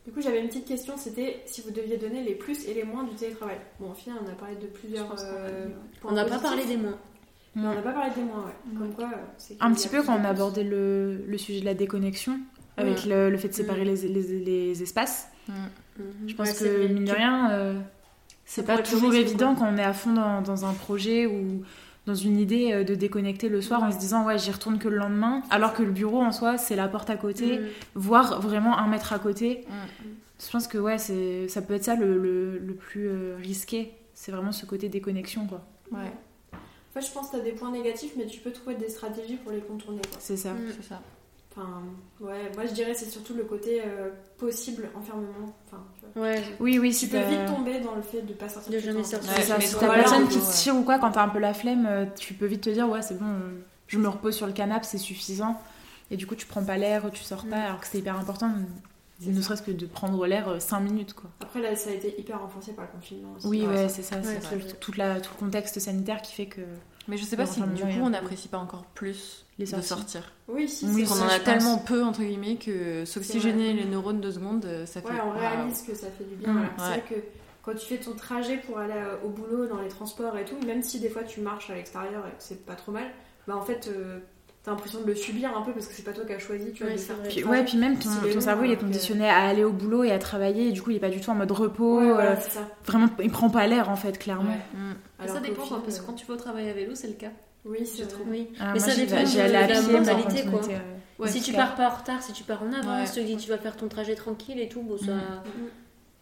[0.06, 2.84] Du coup, j'avais une petite question, c'était si vous deviez donner les plus et les
[2.84, 3.58] moins du télétravail.
[3.80, 5.66] Bon, au final, on a parlé de plusieurs euh,
[6.04, 6.96] On n'a pas parlé des moins.
[7.56, 8.78] on n'a pas parlé des moins, ouais.
[8.78, 11.64] Comme quoi, euh, c'est Un petit peu quand on a abordé le, le sujet de
[11.64, 12.38] la déconnexion,
[12.76, 13.08] avec Ouais.
[13.10, 15.28] le, le fait de séparer les, les, les espaces.
[16.26, 17.80] Je pense Ouais, que, mine de rien, euh,
[18.44, 21.62] c'est pas toujours évident quand on est à fond dans, dans un projet ou
[22.06, 24.88] dans une idée euh, de déconnecter le soir en se disant ouais j'y retourne que
[24.88, 27.62] le lendemain alors que le bureau en soi c'est la porte à côté Mm.
[27.94, 30.04] voire vraiment un mètre à côté Mm.
[30.44, 33.92] je pense que ouais c'est ça peut être ça le, le, le plus euh, risqué
[34.14, 36.12] c'est vraiment ce côté déconnexion quoi ouais
[36.54, 38.88] En fait, je pense que tu as des points négatifs, mais tu peux trouver des
[38.88, 40.16] stratégies pour les contourner, quoi.
[40.18, 40.72] c'est ça Mm.
[40.76, 41.02] c'est ça
[41.58, 41.82] Enfin,
[42.20, 45.54] ouais, moi je dirais c'est surtout le côté euh, possible enfermement.
[45.66, 46.28] Enfin, tu vois.
[46.28, 46.42] Ouais.
[46.60, 49.30] oui oui Tu peux vite tomber dans le fait de pas sortir De jamais sortir.
[49.32, 50.02] c'est Ouais, ça si t'as Voilà.
[50.02, 52.44] personne qui te tire ou quoi quand t'as un peu la flemme euh, tu peux
[52.46, 55.58] vite te dire ouais c'est bon euh, je me repose sur le canapé c'est suffisant
[56.10, 57.66] et du coup tu prends pas l'air tu sors pas Mm.
[57.66, 58.52] alors que c'est hyper important
[59.18, 59.42] C'est ne ça.
[59.48, 62.72] serait-ce que de prendre l'air 5 minutes quoi Après là, ça a été hyper renforcé
[62.75, 63.46] par le confinement aussi.
[63.46, 64.16] Oui, Ouais, ouais, ça- c'est ça.
[64.16, 66.60] ouais, c'est tout, tout le contexte sanitaire qui fait que
[67.08, 70.32] mais je sais pas si du coup on n'apprécie pas encore plus Les de sortir.
[70.48, 74.32] Oui, si, Oui, ça, en a tellement peu entre guillemets que s'oxygéner les neurones deux
[74.32, 76.52] secondes euh, ça fait Ouais, on réalise que ça fait du bien.
[76.52, 76.88] Mm, Alors, C'est ouais.
[76.90, 77.14] vrai que
[77.62, 80.56] quand tu fais ton trajet pour aller euh, au boulot, dans les transports et tout,
[80.66, 83.06] même si des fois tu marches à l'extérieur et que c'est pas trop mal,
[83.48, 84.18] bah en fait, euh,
[84.66, 86.73] t'as l'impression de le subir un peu parce que c'est pas toi qui as choisi,
[86.73, 88.80] tu vois, Ouais, de faire Puis, ouais, puis même ton, ton cerveau il est que-
[88.82, 91.21] conditionné à aller au boulot et à travailler, et du coup il est pas du
[91.21, 92.00] tout en mode repos.
[92.00, 92.69] Ouais, euh, voilà, c'est ça.
[92.84, 94.50] vraiment, il prend pas l'air en fait, clairement.
[94.50, 94.78] Ouais.
[94.80, 94.95] Mm.
[95.21, 97.06] Alors ça dépend, final, parce que euh, quand tu vas au travail à vélo, c'est
[97.06, 97.30] le cas.
[97.64, 98.26] Oui, c'est trouve.
[98.28, 98.49] Oui.
[98.60, 100.60] Ah, mais moi, ça dépend de la mentalité, quoi.
[100.69, 103.36] euh, si tu pars pas en retard, si tu pars en avance, tu te dis
[103.36, 105.43] tu vas faire ton trajet tranquille et tout, bon, ça, Mm.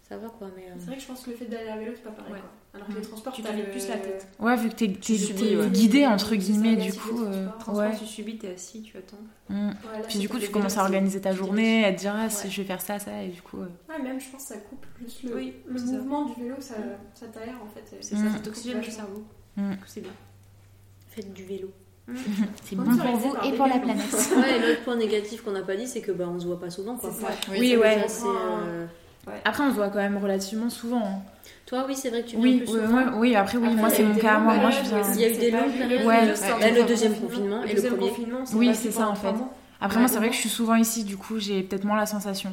[0.07, 0.49] ça va quoi.
[0.55, 2.11] Mais, euh, C'est vrai que je pense que le fait d'aller à vélo, c'est pas
[2.11, 2.35] pareil.
[2.75, 2.81] Ouais.
[2.81, 4.27] Alors que les transports, Tu t'as plus la tête.
[4.41, 5.69] Ouais, vu que t'es t'es- subis, t'es ouais.
[5.69, 7.23] guidé entre guillemets, du coup.
[7.25, 7.53] euh, ouais.
[7.61, 9.17] Transport, tu subis, t'es assis, tu attends.
[9.49, 9.69] Mm.
[9.69, 12.29] Ouais, là, Puis du coup, tu commences à organiser ta journée, à te dire ah,
[12.29, 12.51] si Ouais.
[12.51, 13.61] je vais faire ça, ça, et du coup.
[13.61, 15.85] euh, Ouais, même je pense que ça coupe plus le, Oui, le ça.
[15.87, 16.75] mouvement du vélo, ça,
[17.15, 17.97] ça t'aère en fait.
[18.01, 18.27] C'est Mm.
[18.29, 19.23] ça, ça t'oxygène le cerveau.
[19.57, 19.71] Mm.
[19.71, 20.11] Du coup, C'est bien.
[21.09, 21.71] faites du vélo.
[22.65, 24.13] C'est On bon pour vous et pour la planète.
[24.37, 26.61] Ouais, et l'autre point négatif qu'on n'a pas dit, c'est que bah, on se voit
[26.61, 27.11] pas souvent quoi.
[27.11, 27.29] C'est ça.
[27.53, 27.77] Oui,
[28.09, 28.27] ça,
[29.27, 29.41] ouais.
[29.45, 31.03] Après, on se voit quand même relativement souvent.
[31.05, 31.23] hein.
[31.67, 32.97] Toi, oui, c'est vrai que tu viens Oui, plus oui, souvent.
[32.99, 34.39] ouais, oui, après, oui, Après, moi, c'est mon cas.
[34.39, 35.03] Moi, moi, je viens.
[35.15, 36.07] Il y a eu des longues périodes.
[36.07, 36.27] Ouais.
[36.27, 38.11] Là, le deuxième confinement et le deuxième premier.
[38.11, 39.35] confinement, Oui, c'est ça, en fait.
[39.81, 42.07] Après, moi, c'est vrai que je suis souvent ici, du coup, j'ai peut-être moins la
[42.07, 42.53] sensation.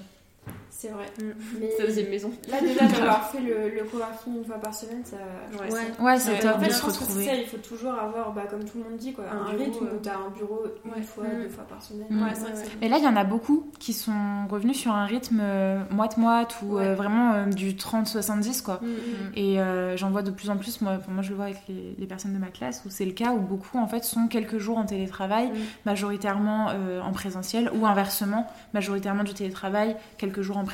[0.81, 1.05] C'est vrai.
[1.21, 1.25] Mm.
[1.59, 2.31] Mais la deuxième maison.
[2.49, 5.17] là, déjà, d'avoir fait le, le coworking une fois par semaine, ça.
[5.53, 5.69] Ouais, Ouais.
[5.69, 6.39] ça- Ouais, c'est Ouais.
[6.39, 7.41] top En de fait, je se pense que c'est ça, retrouver.
[7.43, 9.85] il faut toujours avoir, bah, comme tout le monde dit, quoi, Un un, bureau, rythme
[9.85, 11.01] euh, où t'as un bureau une Ouais.
[11.03, 11.43] fois, Mm.
[11.43, 12.07] deux fois par semaine.
[12.09, 12.25] Mm.
[12.55, 15.83] C'est Et là, il y en a beaucoup qui sont revenus sur un rythme euh,
[15.91, 16.87] moite-moite ou Ouais.
[16.87, 18.79] euh, vraiment euh, du 30-70, quoi.
[18.81, 18.87] Mm.
[19.35, 21.95] Et euh, j'en vois de plus en plus, moi, moi je le vois avec les,
[21.99, 24.57] les personnes de ma classe, où c'est le cas où beaucoup en fait sont quelques
[24.57, 25.55] jours en télétravail, Mm.
[25.85, 30.70] majoritairement euh, en présentiel, ou inversement, majoritairement du télétravail, quelques jours en présentiel.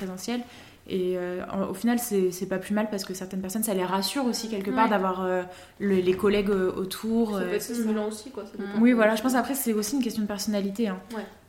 [0.90, 3.84] Et euh, en- au final, c'est pas plus mal parce que certaines personnes, ça les
[3.84, 4.90] rassure aussi quelque part Ouais.
[4.90, 5.44] d'avoir euh,
[5.82, 7.36] le- les collègues euh, autour.
[7.38, 8.46] Ça peut être stimulant aussi, quoi.
[8.46, 8.54] ça.
[8.80, 10.88] Oui, voilà, je pense après, c'est aussi une question de personnalité.
[10.88, 10.98] hein.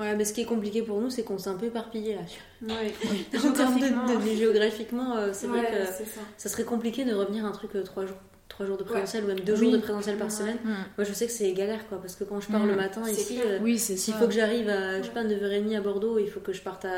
[0.01, 2.75] Ouais, mais ce qui est compliqué pour nous, c'est qu'on s'est un peu éparpillé là.
[2.75, 2.93] Ouais.
[3.39, 4.07] En termes de, Géographiquement.
[4.07, 6.05] de- de- géographiquement, euh, c'est Ouais, vrai que ça.
[6.37, 8.17] ça serait compliqué de revenir à un truc euh, trois jours.
[8.49, 9.59] Trois jours de présentiel ou même deux Oui.
[9.59, 10.33] jours de présentiel par Ouais.
[10.33, 10.57] semaine.
[10.65, 10.69] Mm.
[10.97, 12.69] Moi je sais que c'est galère quoi parce que quand je pars Mm.
[12.69, 15.77] le matin C'est ici, euh, Oui, s'il faut que j'arrive à je sais pas 9h30
[15.77, 16.89] à Bordeaux, il faut que je parte à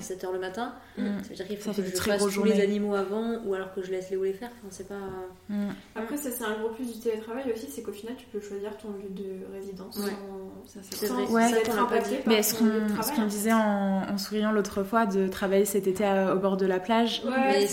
[0.00, 0.74] 7h le matin.
[0.98, 1.04] Mm.
[1.22, 3.54] Ça veut dire qu'il faut Ça que fait je fasse tous les animaux avant ou
[3.54, 4.50] alors que je laisse Léo les faire.
[4.58, 4.94] Enfin, c'est pas.
[5.48, 5.68] Mm.
[5.96, 8.76] Après, ça, c'est un gros plus du télétravail aussi, c'est qu'au final, tu peux choisir
[8.76, 10.10] ton lieu de résidence Ouais.
[10.66, 11.32] sans, Ça, sans.
[11.32, 11.50] Ouais.
[11.52, 16.04] Être impacté par Mais ce qu'on disait en, souriant l'autre fois de travailler cet été
[16.34, 17.66] au bord de la plage, Ouais.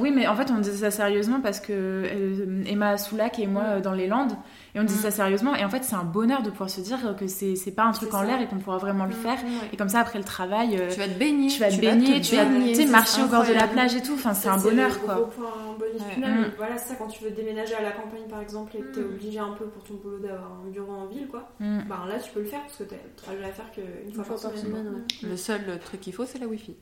[0.00, 3.62] Oui, mais en fait, on disait ça sérieusement parce que euh, Emma Soulac et moi
[3.66, 4.32] euh, dans les Landes.
[4.74, 4.98] Et on dit Mm.
[4.98, 5.54] ça sérieusement.
[5.54, 7.92] Et en fait, c'est un bonheur de pouvoir se dire que c'est c'est pas un
[7.92, 9.38] truc en l'air et qu'on pourra vraiment le faire.
[9.72, 11.48] Et comme ça, après le travail, euh, Tu vas te baigner.
[11.48, 13.94] tu vas te baigner, tu vas baigner, tu c'est marcher au bord de la plage
[13.94, 14.14] et tout.
[14.14, 15.14] Enfin, c'est un bonheur, le quoi.
[15.14, 16.14] gros point bonus Ouais.
[16.14, 16.30] final.
[16.30, 16.40] Mm.
[16.42, 18.94] mais Voilà, c'est ça quand tu veux déménager à la campagne par exemple et que
[18.94, 19.04] t'es Mm.
[19.14, 21.48] obligé un peu pour ton boulot d'avoir un bureau en ville, quoi.
[21.60, 21.78] Mm.
[21.88, 24.12] Ben là, tu peux le faire parce que t'as le trajet à faire qu'une Une
[24.14, 25.28] fois, fois par semaine, ouais.
[25.30, 26.74] Le seul truc qu'il faut, c'est la Wi-Fi.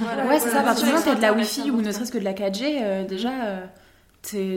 [0.00, 0.60] Voilà, Ouais, c'est ça.
[0.60, 2.34] À partir du moment où t'as de la Wi-Fi ou ne serait-ce que de la
[2.34, 3.30] 4G, euh, déjà,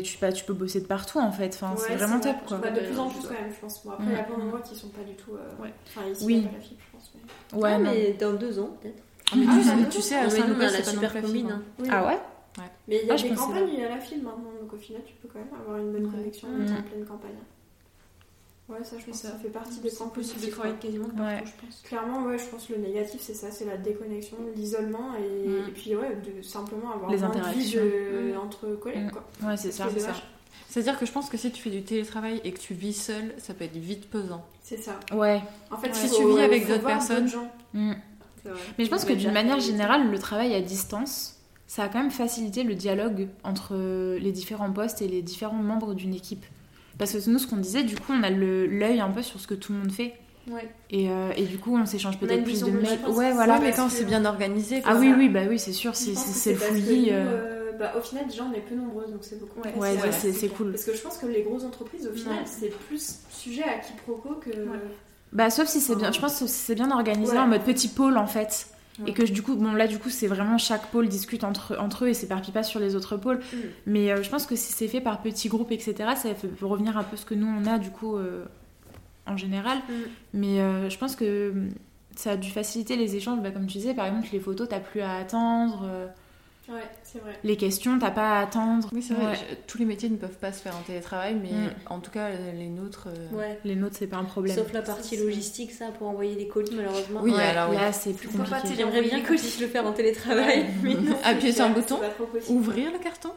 [0.03, 1.53] tu, bah, tu peux bosser de partout en fait.
[1.53, 2.33] Enfin, c'est vraiment vrai.
[2.33, 2.57] top, quoi.
[2.57, 3.85] Bah, de plus en plus quand même, je pense.
[3.85, 4.09] Bon, après, Mm.
[4.09, 5.31] il y a plein d'endroits qui sont pas du tout.
[5.35, 5.73] euh, Ouais.
[5.87, 6.41] Enfin, ici, Oui.
[6.41, 7.11] pas la fibre, je pense.
[7.53, 7.91] mais- Ouais, Ah, non.
[7.91, 9.03] mais dans deux ans, peut-être.
[9.31, 11.51] Ah, mais Ah, tu, sais, bah, tu sais, à a c'est super fibre.
[11.51, 11.61] hein.
[11.79, 11.87] Oui.
[11.91, 12.17] Ah ouais
[12.87, 14.77] Mais il y a Ah, des campagnes il y a la fibre maintenant, donc au
[14.77, 16.11] final, tu peux quand même avoir une bonne Ouais.
[16.11, 16.63] connexion Mm.
[16.63, 17.31] en pleine campagne.
[18.71, 19.33] Ouais, ça, je pense que ça.
[19.41, 21.35] fait partie des points C'est possible de travailler quasiment de Ouais.
[21.35, 21.81] partout, je pense.
[21.83, 25.67] Clairement, ouais, je pense que le négatif, c'est ça, c'est la déconnexion, l'isolement et, Mm.
[25.67, 27.81] et puis ouais, de simplement avoir Les interactions.
[27.83, 28.37] de- Mm.
[28.39, 29.11] entre collègues, Mm.
[29.11, 29.23] quoi.
[29.43, 29.87] Ouais, c'est ça.
[29.93, 30.13] C'est ça.
[30.69, 33.33] C'est-à-dire que je pense que si tu fais du télétravail et que tu vis seul,
[33.39, 34.45] ça peut être vite pesant.
[34.63, 34.97] C'est ça.
[35.13, 35.41] Ouais.
[35.69, 37.27] En fait, Si tu vis avec d'autres personnes.
[37.27, 37.49] gens.
[37.73, 42.11] Mais je pense que d'une manière générale, le travail à distance, ça a quand même
[42.11, 43.75] facilité le dialogue entre
[44.17, 46.45] les différents postes et les différents membres d'une équipe.
[46.97, 49.39] Parce que nous, ce qu'on disait, du coup, on a le- l'œil un peu sur
[49.39, 50.13] ce que tout le monde fait.
[50.49, 50.67] Ouais.
[50.89, 52.99] Et, euh, et du coup, on s'échange peut-être plus de mails.
[53.09, 53.59] Ouais, voilà.
[53.59, 54.91] mais quand c'est bien organisé, quoi.
[54.95, 56.11] Ah oui, oui, bah oui, c'est sûr, c'est
[56.51, 57.09] le fouillis.
[57.11, 59.59] euh, euh, bah, au final, déjà, on est peu nombreuses, donc c'est beaucoup.
[59.61, 60.71] Ouais, plus Ouais, c'est c'est cool.
[60.71, 62.43] Parce que je pense que les grosses entreprises, au final, Ouais.
[62.45, 64.49] c'est plus sujet à quiproquo que.
[65.31, 67.37] Bah, sauf si c'est bien, je pense que si c'est bien organisé Ouais.
[67.39, 68.67] en mode petit pôle en fait.
[69.01, 69.09] Ouais.
[69.09, 72.05] Et que du coup, bon là du coup c'est vraiment chaque pôle discute entre, entre
[72.05, 73.39] eux et s'éparpille pas sur les autres pôles.
[73.39, 73.57] Mm.
[73.87, 76.97] Mais euh, je pense que si c'est fait par petits groupes etc, ça fait revenir
[76.97, 78.45] un peu ce que nous on a du coup euh,
[79.25, 79.77] en général.
[79.77, 79.93] Mm.
[80.33, 81.69] Mais euh, je pense que mm,
[82.15, 83.41] ça a dû faciliter les échanges.
[83.41, 85.87] Bah, comme tu disais par exemple les photos t'as plus à attendre,
[86.71, 87.37] Ouais, c'est vrai.
[87.43, 88.89] les questions t'as pas à attendre.
[88.93, 89.25] Oui, c'est vrai.
[89.31, 89.35] Ouais.
[89.35, 91.69] je- Tous les métiers ne peuvent pas se faire en télétravail, mais Mm.
[91.87, 93.07] en tout cas, les nôtres.
[93.07, 93.59] euh, Ouais.
[93.65, 94.55] Les nôtres c'est pas un problème.
[94.55, 97.19] Sauf la partie logistique, ça, pour envoyer des colis, malheureusement.
[97.23, 97.75] Oui, Ouais, alors oui.
[97.75, 98.61] là c'est plus pas compliqué.
[98.63, 101.15] télé- J'aimerais bien que je le faire en télétravail, mais non.
[101.23, 102.09] Appuyer sur un bouton, pas
[102.49, 103.29] ouvrir le carton,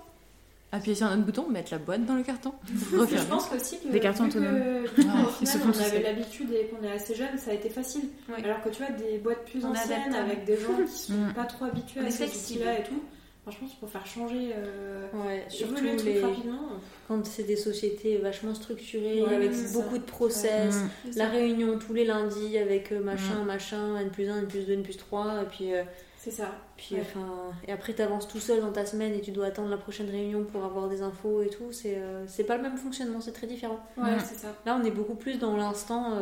[0.73, 2.53] appuyer sur un autre bouton, mettre la boîte dans le carton,
[2.91, 4.63] Je pense qu'aussi que Des cartons que- autonomes.
[4.99, 8.09] Ah, final, font on avait l'habitude et qu'on est assez jeune, ça a été facile.
[8.43, 10.31] Alors que tu vois, des boîtes plus On anciennes adaptable.
[10.31, 11.33] avec des gens qui sont Mm.
[11.35, 13.01] pas trop habitués On à ces outils-là et tout,
[13.45, 16.21] franchement, pour faire changer, euh, Ouais, surtout le truc les...
[16.21, 16.69] rapidement.
[17.09, 20.01] quand c'est des sociétés vachement structurées, Ouais, avec c'est beaucoup ça.
[20.01, 20.75] de process.
[21.05, 24.67] C'est La réunion tous les lundis avec euh, machin, machin, N plus 1, N plus
[24.67, 25.83] 2, N plus 3, et puis, euh,
[26.19, 26.53] C'est ça.
[26.79, 27.03] puis Ouais.
[27.03, 30.09] enfin, et après t'avances tout seul dans ta semaine et tu dois attendre la prochaine
[30.09, 33.33] réunion pour avoir des infos et tout, c'est euh, c'est pas le même fonctionnement, c'est
[33.33, 33.79] très différent.
[33.99, 34.49] Ouais, c'est ça.
[34.65, 36.13] Là on est beaucoup plus dans l'instant.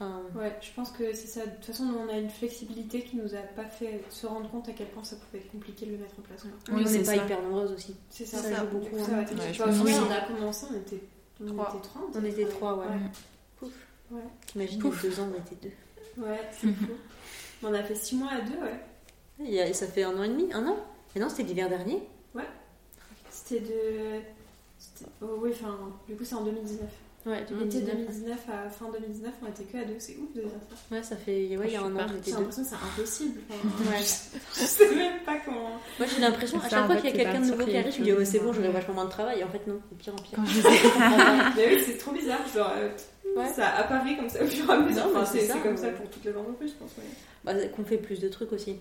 [0.00, 1.46] Enfin, Ouais, je pense que c'est ça.
[1.46, 4.50] De toute façon, nous, on a une flexibilité qui nous a pas fait se rendre
[4.50, 6.42] compte à quel point ça pouvait être compliqué de le mettre en place.
[6.42, 6.74] quoi.
[6.76, 7.16] Oui, on n'est pas ça.
[7.16, 7.96] hyper nombreuses aussi.
[8.10, 8.96] C'est ça, Ça ça joue beaucoup, beaucoup.
[9.02, 9.06] hein.
[9.06, 11.00] Ça, Ouais, je Bah, pense on a commencé, on était,
[11.42, 11.68] on Trois.
[11.74, 12.02] était 30.
[12.16, 12.86] On était trois, ouais.
[12.86, 13.68] Ouais,
[14.10, 14.22] Ouais.
[14.46, 16.22] T'imagines, il y a deux ans on était deux.
[16.24, 16.86] Ouais, c'est fou.
[17.62, 19.60] On a fait 6 mois à deux, ouais.
[19.62, 20.76] A- ça fait un an et demi, un an
[21.14, 22.02] Et non, c'était l'hiver dernier.
[23.30, 24.20] C'était de.
[25.22, 26.88] Oh, oui, enfin, du coup, c'est en 2019.
[27.28, 27.94] Ouais, Été 2019.
[27.96, 29.96] 2019 à fin 2019, on était que à deux.
[29.98, 30.94] C'est ouf de dire ça.
[30.96, 33.40] Ouais, ça fait ouais, il y a un an, J'ai l'impression que c'est impossible.
[33.50, 34.00] Enfin, Ouais.
[34.00, 35.70] je sais même pas comment.
[35.98, 37.92] Moi j'ai l'impression, à chaque en fois qu'il y a quelqu'un de nouveau qui arrive,
[37.92, 39.40] je me dis, ouais, c'est bon, j'aurai vachement moins de travail.
[39.40, 40.32] Et en fait, non, de pire en pire.
[40.36, 40.68] Quand je disais-
[41.56, 42.40] Mais oui, c'est trop bizarre.
[42.54, 42.88] Genre, euh,
[43.36, 43.46] Ouais.
[43.54, 45.02] ça apparaît comme ça au fur et à mesure.
[45.06, 45.76] Enfin, c'est c'est ça, c'est comme ouais.
[45.76, 46.90] ça pour toutes les entreprises, je pense.
[46.96, 47.04] ouais.
[47.44, 48.76] Bah, qu'on fait plus de trucs aussi.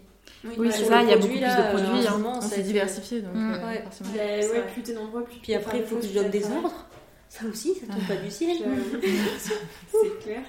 [0.46, 2.08] Oui, Ouais, c'est sur ça, il y a beaucoup plus là, de produits.
[2.08, 2.34] en hein.
[2.38, 3.54] On s'est diversifié, donc Mm.
[3.54, 3.84] euh, Ouais.
[4.48, 4.68] vrai.
[4.74, 6.86] plus t'es nombreux, plus Puis après, il faut que je donne des ordres.
[7.30, 8.58] Ça aussi, ça tombe pas du ciel.
[9.92, 10.42] C'est clair.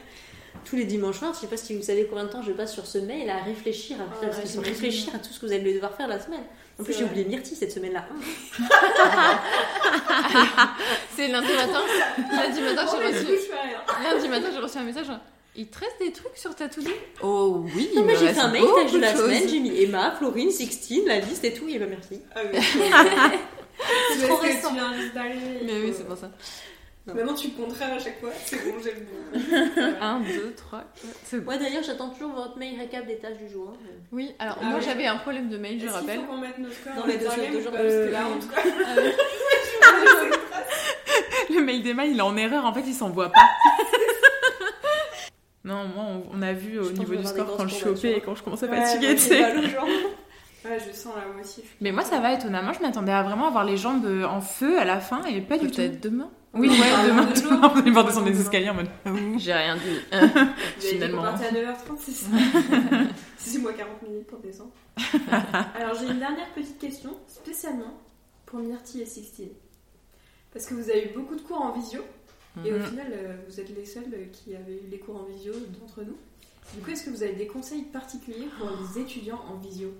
[0.64, 2.72] Tous les dimanches soirs, je sais pas si vous savez combien de temps je passe
[2.72, 5.52] sur ce mail à réfléchir, à, Ah, parce ouais, réfléchir à tout ce que vous
[5.52, 6.42] allez devoir faire la semaine.
[6.80, 8.06] En plus, j'ai oublié Myrtille cette semaine-là.
[11.16, 11.80] C'est lundi matin.
[12.32, 13.50] Lundi matin, Oh, j'ai coup, reçu.
[14.04, 15.06] Lundi matin, j'ai reçu un message.
[15.56, 16.90] Il te reste des trucs sur ta to-do
[17.22, 20.12] Oh oui, Non, il mais j'ai fait un mail, de la semaine, j'ai mis Emma,
[20.16, 22.22] Florine, Sixtine, la liste et tout, et bah merci.
[22.34, 22.60] Ah, mais
[24.16, 24.68] C'est trop récent.
[24.70, 25.60] Tu viens juste d'arriver.
[25.64, 26.30] Mais oui, c'est pour ça.
[27.06, 28.28] Maintenant, tu contraires à chaque fois.
[28.44, 29.16] C'est bon, j'ai le bon.
[29.98, 30.88] 1, 2, 3, 4,
[31.24, 31.50] c'est bon.
[31.50, 33.72] Ouais, d'ailleurs, j'attends toujours votre mail récap des tâches du jour.
[33.74, 33.78] hein.
[34.12, 34.84] Oui, alors Ah moi ouais.
[34.84, 36.20] j'avais un problème de mail, je Est-ce qu'il rappelle.
[36.20, 38.60] faut qu'on mette nos scores Dans les deux choses de euh, là, en tout cas,
[38.84, 38.94] Ah.
[41.50, 43.40] Le mail d'Emma, il est en erreur, en fait, il s'envoie pas.
[45.64, 48.04] non, moi, on, on a vu au Je niveau du score quand je suis OP
[48.04, 49.42] et quand je commence à Ouais, fatiguer, tu sais.
[50.64, 51.62] Ouais, je sens là, moi aussi.
[51.80, 54.78] Mais moi, ça va étonnamment, je m'attendais à vraiment avoir les jambes euh, en feu
[54.78, 55.76] à la fin et pas du tout.
[55.76, 56.30] Peut-être demain.
[56.54, 58.88] Oui, ouais, Ah, demain, de demain, on est descendre des escaliers en mode.
[59.04, 59.38] ah oui.
[59.38, 59.82] J'ai rien dit.
[60.10, 60.28] Vous avez
[60.80, 61.18] dit Finalement.
[61.18, 62.26] qu'on partait à 9h30, c'est ça
[63.36, 64.70] C'est moi 40 minutes pour descendre.
[65.76, 67.94] Alors j'ai une dernière petite question, spécialement
[68.46, 69.50] pour Myrtille et Sixtine.
[70.52, 72.00] Parce que vous avez eu beaucoup de cours en visio.
[72.64, 72.82] Et au Mhm.
[72.84, 76.00] final, euh, vous êtes les seuls euh, qui avaient eu les cours en visio d'entre
[76.02, 76.16] nous.
[76.74, 79.92] Du coup, est-ce que vous avez des conseils particuliers pour les étudiants en visio?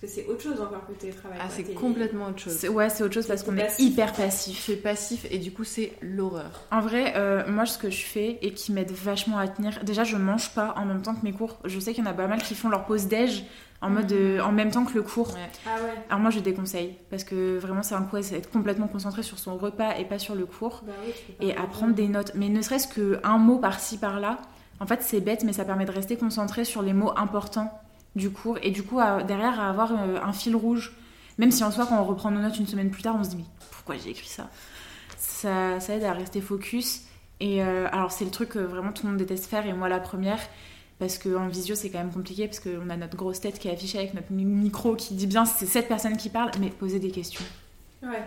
[0.14, 1.38] que c'est autre chose encore que le télétravail.
[1.40, 2.54] Ah, c'est complètement autre chose.
[2.54, 4.64] C'est- Ouais, c'est autre chose parce C'est qu'on est hyper passif.
[4.66, 6.62] C'est passif et du coup, c'est l'horreur.
[6.70, 10.02] En vrai, euh, moi, ce que je fais et qui m'aide vachement à tenir, déjà,
[10.04, 11.58] je mange pas en même temps que mes cours.
[11.66, 13.44] Je sais qu'il y en a pas mal qui font leur pause déj
[13.82, 15.34] en mode euh, en même temps que le cours.
[15.34, 15.50] Ouais.
[15.66, 15.92] Ah ouais.
[16.08, 19.38] Alors moi, je déconseille parce que vraiment, c'est un coup, c'est être complètement concentré sur
[19.38, 21.12] son repas et pas sur le cours Bah oui,
[21.46, 22.32] et à prendre des notes.
[22.34, 24.38] Mais ne serait-ce que un mot par-ci par-là.
[24.80, 27.78] En fait, c'est bête, mais ça permet de rester concentré sur les mots importants
[28.16, 30.94] du cours et du coup, à- derrière, à avoir euh, un fil rouge.
[31.38, 33.30] Même si en soi, quand on reprend nos notes une semaine plus tard, on se
[33.30, 34.50] dit mais pourquoi j'ai écrit ça?
[35.16, 37.02] Ça, ça aide à rester focus.
[37.40, 39.88] Et euh, alors, c'est le truc que vraiment tout le monde déteste faire, et moi
[39.88, 40.38] la première,
[40.98, 43.72] parce qu'en visio, c'est quand même compliqué, parce qu'on a notre grosse tête qui est
[43.72, 47.00] affichée avec notre mi- micro qui dit bien c'est cette personne qui parle, mais poser
[47.00, 47.44] des questions.
[48.02, 48.22] Ouais.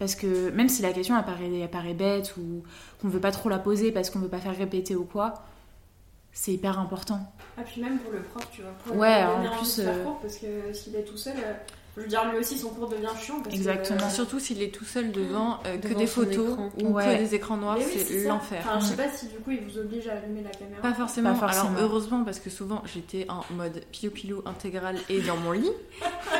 [0.00, 2.62] Parce que même si la question apparaît, apparaît bête ou
[3.00, 5.34] qu'on veut pas trop la poser parce qu'on veut pas faire répéter ou quoi,
[6.40, 7.18] c'est hyper important.
[7.58, 8.70] Ah, puis même pour le prof, tu vois.
[8.84, 11.52] Pour Ouais, en plus, euh, cours, parce que s'il est tout seul, euh,
[11.96, 13.40] je veux dire, lui aussi, son cours devient chiant.
[13.42, 13.98] Parce Exactement.
[13.98, 16.70] Que, euh, Surtout s'il est tout seul devant, euh, que des photos écran.
[16.80, 17.16] ou Ouais.
[17.16, 18.62] que des écrans noirs, oui, c'est l'enfer.
[18.64, 20.80] Enfin, je sais pas si du coup il vous oblige à allumer la caméra.
[20.80, 21.32] Pas forcément.
[21.34, 21.70] Pas forcément.
[21.76, 25.72] Alors heureusement parce que souvent j'étais en mode pilou pilou intégral et dans mon lit.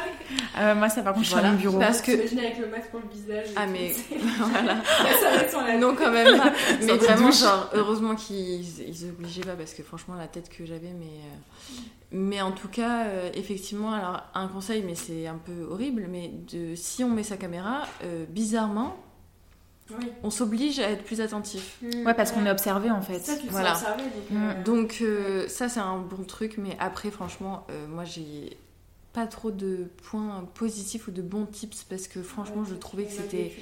[0.58, 1.48] Euh, moi, ça par contre, je suis Voilà.
[1.48, 1.78] à mon bureau.
[1.78, 3.46] Parce que avec le masque pour le visage.
[3.56, 3.92] ah mais
[4.38, 4.76] voilà.
[5.54, 6.52] ça Non quand même pas.
[6.82, 7.40] mais vraiment douche.
[7.40, 11.74] genre heureusement qu'ils ils obligeaient pas parce que franchement la tête que j'avais mais euh,
[12.10, 16.28] mais en tout cas euh, effectivement alors un conseil mais c'est un peu horrible mais
[16.52, 18.96] de si on met sa caméra euh, bizarrement
[19.90, 20.06] Oui.
[20.22, 21.78] on s'oblige à être plus attentif.
[22.04, 23.20] Ouais, parce qu'on est observé en fait.
[23.20, 23.72] Ça, tu Voilà.
[23.72, 24.02] observé.
[24.02, 24.36] Donc, Mm.
[24.50, 28.56] euh, Donc euh, ça c'est un bon truc, mais après franchement, euh, moi j'ai
[29.12, 33.04] pas trop de points positifs ou de bons tips parce que franchement ouais, je trouvais
[33.04, 33.56] que c'était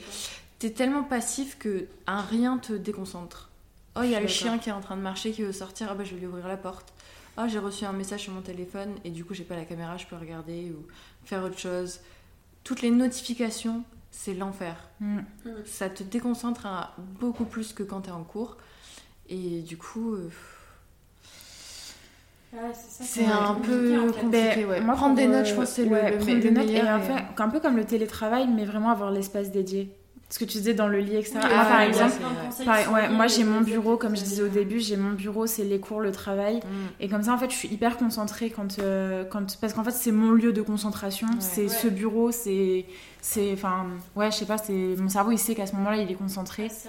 [0.59, 3.51] t'es tellement passif que un rien te déconcentre.
[3.95, 5.89] Oh il y a le chien qui est en train de marcher qui veut sortir,
[5.91, 6.93] ah bah je vais lui ouvrir la porte.
[7.39, 9.97] Oh j'ai reçu un message sur mon téléphone et du coup j'ai pas la caméra,
[9.97, 10.87] je peux regarder ou
[11.25, 12.01] faire autre chose.
[12.65, 14.77] Toutes les notifications, c'est l'enfer.
[15.01, 15.21] Mm.
[15.65, 18.57] Ça te déconcentre à beaucoup plus que quand t'es en cours.
[19.29, 20.31] Et du coup, euh,
[22.53, 24.65] Ouais, c'est un peu compliqué.
[24.65, 24.81] ouais.
[24.81, 26.93] Prendre des notes, je pense, c'est le- ouais, le prendre des le notes meilleur et
[26.93, 29.91] en et- fait, un peu comme le télétravail, mais vraiment avoir l'espace dédié.
[30.29, 31.35] Ce que tu disais dans le lit, etc.
[31.37, 32.15] Oui, moi, ah, par ouais, exemple,
[32.95, 35.79] ouais, moi j'ai mon bureau, comme je disais au début, j'ai mon bureau, c'est les
[35.79, 36.57] cours, le travail.
[36.57, 36.61] Mm.
[36.99, 39.93] Et comme ça, en fait, je suis hyper concentrée quand, euh, quand parce qu'en fait,
[39.93, 41.69] c'est mon lieu de concentration, c'est Ouais.
[41.69, 42.87] ce bureau, c'est,
[43.21, 46.11] c'est, enfin, ouais, je sais pas, c'est mon cerveau, il sait qu'à ce moment-là, il
[46.11, 46.71] est concentré.
[46.71, 46.89] ça,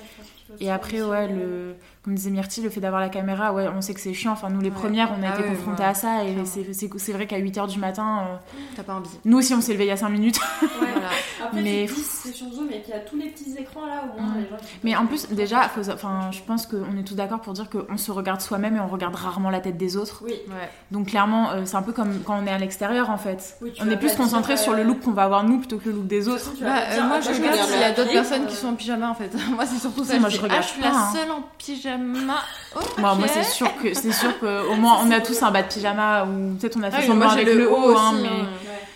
[0.60, 1.76] Et après, ouais, le,
[2.08, 4.32] comme disait Myrtille, le fait d'avoir la caméra, ouais, on sait que c'est chiant.
[4.32, 4.76] Enfin, nous, les Ouais.
[4.76, 6.24] premières, on a Ah été ouais, confrontés ouais, à ça.
[6.24, 6.96] Et clairement.
[6.96, 8.36] c'est, vrai qu'à 8h du matin, euh,
[8.78, 9.10] T'as pas envie.
[9.26, 10.40] nous aussi, on s'est levé il y a 5 minutes.
[10.62, 10.70] Ouais.
[10.80, 11.10] Voilà.
[11.44, 14.22] Après, Mais- c'est sur Zoom et qu'il y a tous les petits écrans là où
[14.40, 14.56] les gens.
[14.86, 17.98] Mais en plus, déjà, faut, enfin, je pense qu'on est tous d'accord pour dire qu'on
[17.98, 20.22] se regarde soi-même et on regarde rarement la tête des autres.
[20.24, 20.32] Oui.
[20.48, 20.70] Ouais.
[20.92, 23.58] Donc, clairement, euh, c'est un peu comme quand on est à l'extérieur, en fait.
[23.62, 25.90] Oui, On est plus concentré sur le euh, look qu'on va avoir nous plutôt que
[25.90, 26.52] le look des autres.
[26.62, 29.10] Bah, euh, moi, ah, je regarde s'il y a d'autres personnes qui sont en pyjama
[29.10, 29.30] en fait.
[29.54, 30.18] moi, c'est surtout ça.
[30.20, 31.14] Moi, je je dis, regarde ah, je suis la hein.
[31.14, 31.97] seule en pyjama.
[32.76, 35.52] Oh, Bon, moi, c'est sûr que c'est sûr que au moins on a tous un
[35.52, 37.98] bas de pyjama ou peut-être on a Ah fait semblant moi, j'ai avec le, haut,
[37.98, 38.48] hein, aussi, mais hein.
[38.66, 38.87] Ouais.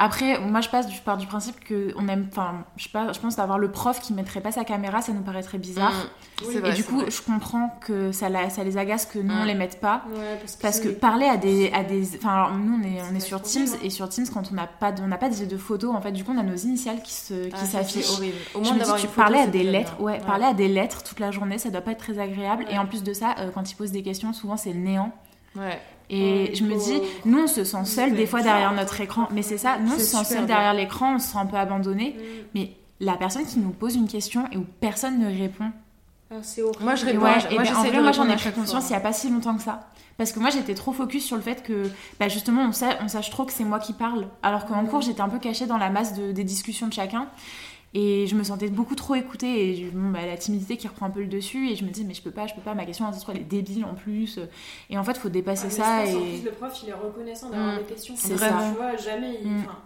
[0.00, 2.88] Après, moi je passe du, pars du principe que on aime, enfin, je
[3.20, 5.90] pense d'avoir le prof qui mettrait pas sa caméra, ça nous paraîtrait bizarre.
[5.92, 6.44] Mm.
[6.46, 6.48] Oui.
[6.52, 7.10] C'est vrai, et du coup, vrai.
[7.10, 9.46] je comprends que ça, la- ça les agace que nous on Mm.
[9.46, 10.04] les mette pas.
[10.14, 12.82] Ouais, parce que, Parce que c'est- parler à des, à des, enfin, alors, nous on
[12.86, 15.18] est, on est sur Teams et sur Teams quand on n'a pas, de, on n'a
[15.18, 17.54] pas de, de photos, en fait, du coup on a nos initiales qui se, qui
[17.60, 18.10] Ah, s'affichent.
[18.12, 18.36] horrible.
[18.54, 20.04] Au Je moins me d'avoir dis, tu parlais à des lettres, bien.
[20.04, 22.64] ouais, parler à des lettres toute la journée, ça doit pas être très agréable.
[22.68, 22.74] Ouais.
[22.74, 25.10] Et en plus de ça, euh, quand ils posent des questions, souvent c'est le néant.
[25.56, 25.80] Ouais.
[26.10, 29.42] Et je me dis, nous on se sent seul des fois derrière notre écran, mais
[29.42, 32.16] c'est ça, nous on se sent seul derrière l'écran, on se sent un peu abandonné.
[32.18, 32.22] Mm.
[32.54, 35.70] Mais la personne qui nous pose une question et où personne ne répond,
[36.30, 36.82] Ah, c'est horrible.
[36.84, 37.24] Moi, je et réponds.
[37.24, 38.96] ouais, moi, et ben, en vrai, moi j'en ai pris conscience il fois.
[38.96, 39.88] y a pas si longtemps que ça.
[40.16, 43.06] Parce que moi j'étais trop focus sur le fait que bah, justement on, sa- on
[43.06, 44.26] sache trop que c'est moi qui parle.
[44.42, 44.88] Alors qu'en Mhm.
[44.88, 47.28] cours j'étais un peu cachée dans la masse de- des discussions de chacun.
[47.94, 51.10] Et je me sentais beaucoup trop écoutée et bon, bah, la timidité qui reprend un
[51.10, 51.70] peu le dessus.
[51.70, 53.44] Et je me dis, mais je peux pas, je peux pas, ma question elle est
[53.44, 54.38] débile en plus.
[54.90, 56.16] Et en fait, faut dépasser Ah, ça.
[56.16, 56.36] En Et...
[56.38, 57.78] plus, le prof, il est reconnaissant d'avoir Mm.
[57.78, 58.14] des questions.
[58.16, 58.70] C'est ça.
[58.70, 59.38] Tu vois, jamais.
[59.42, 59.60] il- Mm.
[59.60, 59.78] enfin,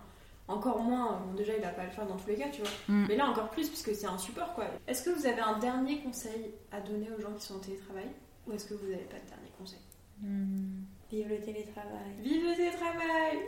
[0.48, 1.20] encore moins.
[1.26, 2.70] Bon, déjà, il va pas le faire dans tous les cas, tu vois.
[2.88, 3.06] Mm.
[3.08, 4.64] Mais là, encore plus, parce que c'est un support, quoi.
[4.88, 8.08] Est-ce que vous avez un dernier conseil à donner aux gens qui sont en télétravail
[8.48, 9.78] Ou est-ce que vous n'avez pas de dernier conseil?
[10.20, 10.82] Hmm.
[11.12, 12.14] Vive le télétravail.
[12.22, 13.38] Vive le télétravail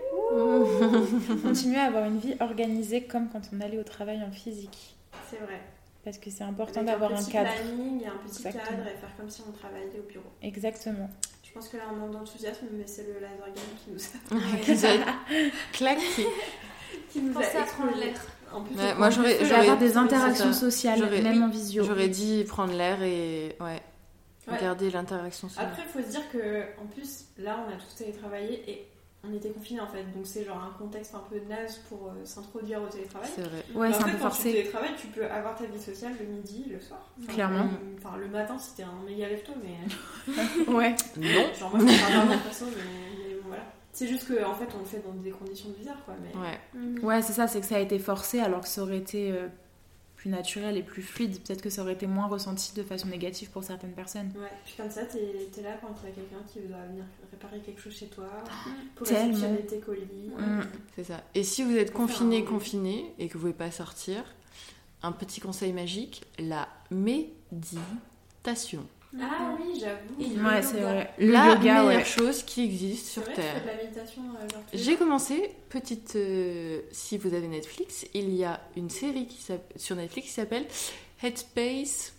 [1.43, 4.95] Continuer à avoir une vie organisée comme quand on allait au travail en physique.
[5.31, 5.61] C'est vrai.
[6.05, 7.51] Parce que c'est important d'avoir un petit cadre.
[7.55, 8.65] planning et un petit Exactement.
[8.65, 10.27] cadre et faire comme si on travaillait au bureau.
[10.43, 11.09] Exactement.
[11.43, 14.57] Je pense que là, on manque d'enthousiasme, mais c'est le laser game qui nous a,
[14.65, 15.05] Qui nous a
[15.73, 16.27] claqué.
[17.11, 18.21] qui nous Pensez a à prendre l'air.
[18.53, 21.83] En plus, Ouais, moi, j'aurais- avoir des interactions sociales, même en visio.
[21.85, 23.81] J'aurais dit prendre l'air et ouais,
[24.53, 24.61] Ouais.
[24.61, 25.67] garder l'interaction sociale.
[25.69, 28.87] Après, il faut se dire que, en plus, là, on a tous télétravaillé et
[29.27, 30.03] on était confinés en fait.
[30.15, 33.31] Donc, c'est genre un contexte un peu naze pour euh, s'introduire au télétravail.
[33.35, 33.65] C'est vrai.
[33.75, 34.53] Ouais, c'est un fait, peu quand tu forcé.
[34.53, 37.09] télétravailles, tu peux avoir ta vie sociale le midi, le soir.
[37.23, 37.69] Enfin, Clairement.
[37.99, 40.35] Enfin, le matin, si t'es un méga lève-tôt, mais.
[40.73, 40.95] Ouais.
[41.17, 41.53] Non.
[41.59, 42.83] Genre, moi, je peux pas perso, mais,
[43.27, 43.63] mais bon, voilà.
[43.93, 46.15] C'est juste qu'en en fait, on le fait dans des conditions bizarres, quoi.
[46.23, 46.39] Mais...
[46.39, 47.01] Ouais.
[47.03, 49.47] Ouais, c'est ça, c'est que ça a été forcé alors que ça aurait été euh,
[50.25, 51.39] plus naturel et plus fluide.
[51.43, 54.33] Peut-être que ça aurait été moins ressenti de façon négative pour certaines personnes.
[54.37, 57.81] Ouais, puis comme ça, t'es es là quand t'as quelqu'un qui doit venir réparer quelque
[57.81, 58.25] chose chez toi,
[58.95, 59.35] pour Tellement.
[59.35, 60.33] réceptionner tes colis.
[60.39, 60.63] Mm.
[60.97, 61.23] C'est ça.
[61.35, 64.25] Et si vous êtes confiné, confiné et que vous pouvez pas sortir,
[65.03, 67.83] un petit conseil magique la méditation.
[69.21, 70.21] Ah oui, j'avoue.
[70.21, 71.11] Et Ouais, c'est vrai.
[71.19, 72.05] Le la yoga, meilleure ouais.
[72.05, 73.63] chose qui existe sur vrai, Terre.
[73.67, 76.17] euh, J'ai commencé, petite.
[76.17, 79.39] euh, si vous avez Netflix, il y a une série qui
[79.77, 80.67] sur Netflix qui s'appelle
[81.23, 82.13] Headspace,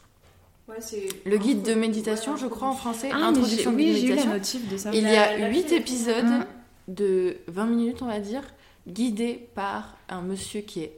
[0.67, 3.93] Ouais, c'est le guide de méditation, ouais, je crois en français, Ah, introduction de oui,
[3.93, 4.31] j'ai eu la méditation.
[4.31, 4.89] notif de ça.
[4.93, 6.45] Il y a la 8 fille, elle- épisodes Mhm.
[6.87, 8.41] de 20 minutes, on va dire,
[8.87, 10.93] guidés par un monsieur qui est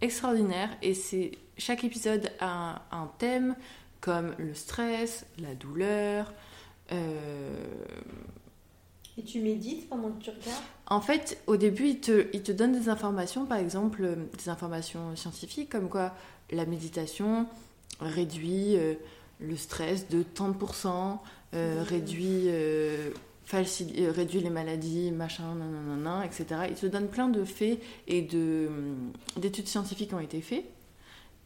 [0.00, 0.68] extraordinaire.
[0.82, 3.54] Et c'est chaque épisode a un, un thème
[4.04, 6.34] comme le stress, la douleur.
[6.92, 7.54] euh,
[9.16, 10.62] Et tu médites pendant que tu regardes?
[10.88, 14.50] En fait, au début, il te, il te donne des informations, par exemple, euh, des
[14.50, 16.12] informations scientifiques, comme quoi
[16.50, 17.46] la méditation
[18.00, 18.92] réduit euh,
[19.40, 21.22] le stress de tant de pourcents,
[21.54, 21.82] euh, Mhm.
[21.88, 22.48] réduit,
[24.10, 26.44] réduit les maladies, machin, nanana, etc.
[26.68, 30.64] Il te donne plein de faits et de, hum, d'études scientifiques qui ont été faits.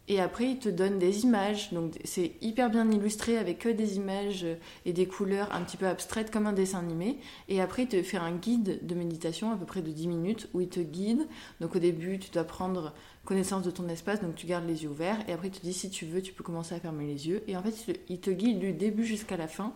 [0.08, 1.70] Et après, il te donne des images.
[1.72, 4.46] Donc, c'est hyper bien illustré avec des images
[4.86, 7.18] et des couleurs un petit peu abstraites comme un dessin animé.
[7.48, 10.48] Et après, il te fait un guide de méditation à peu près de 10 minutes
[10.54, 11.28] où il te guide.
[11.60, 12.94] Donc au début, tu dois prendre
[13.26, 15.18] connaissance de ton espace, donc tu gardes les yeux ouverts.
[15.28, 17.42] Et après, il te dit si tu veux, tu peux commencer à fermer les yeux.
[17.46, 19.74] Et en fait, il te guide du début jusqu'à la fin.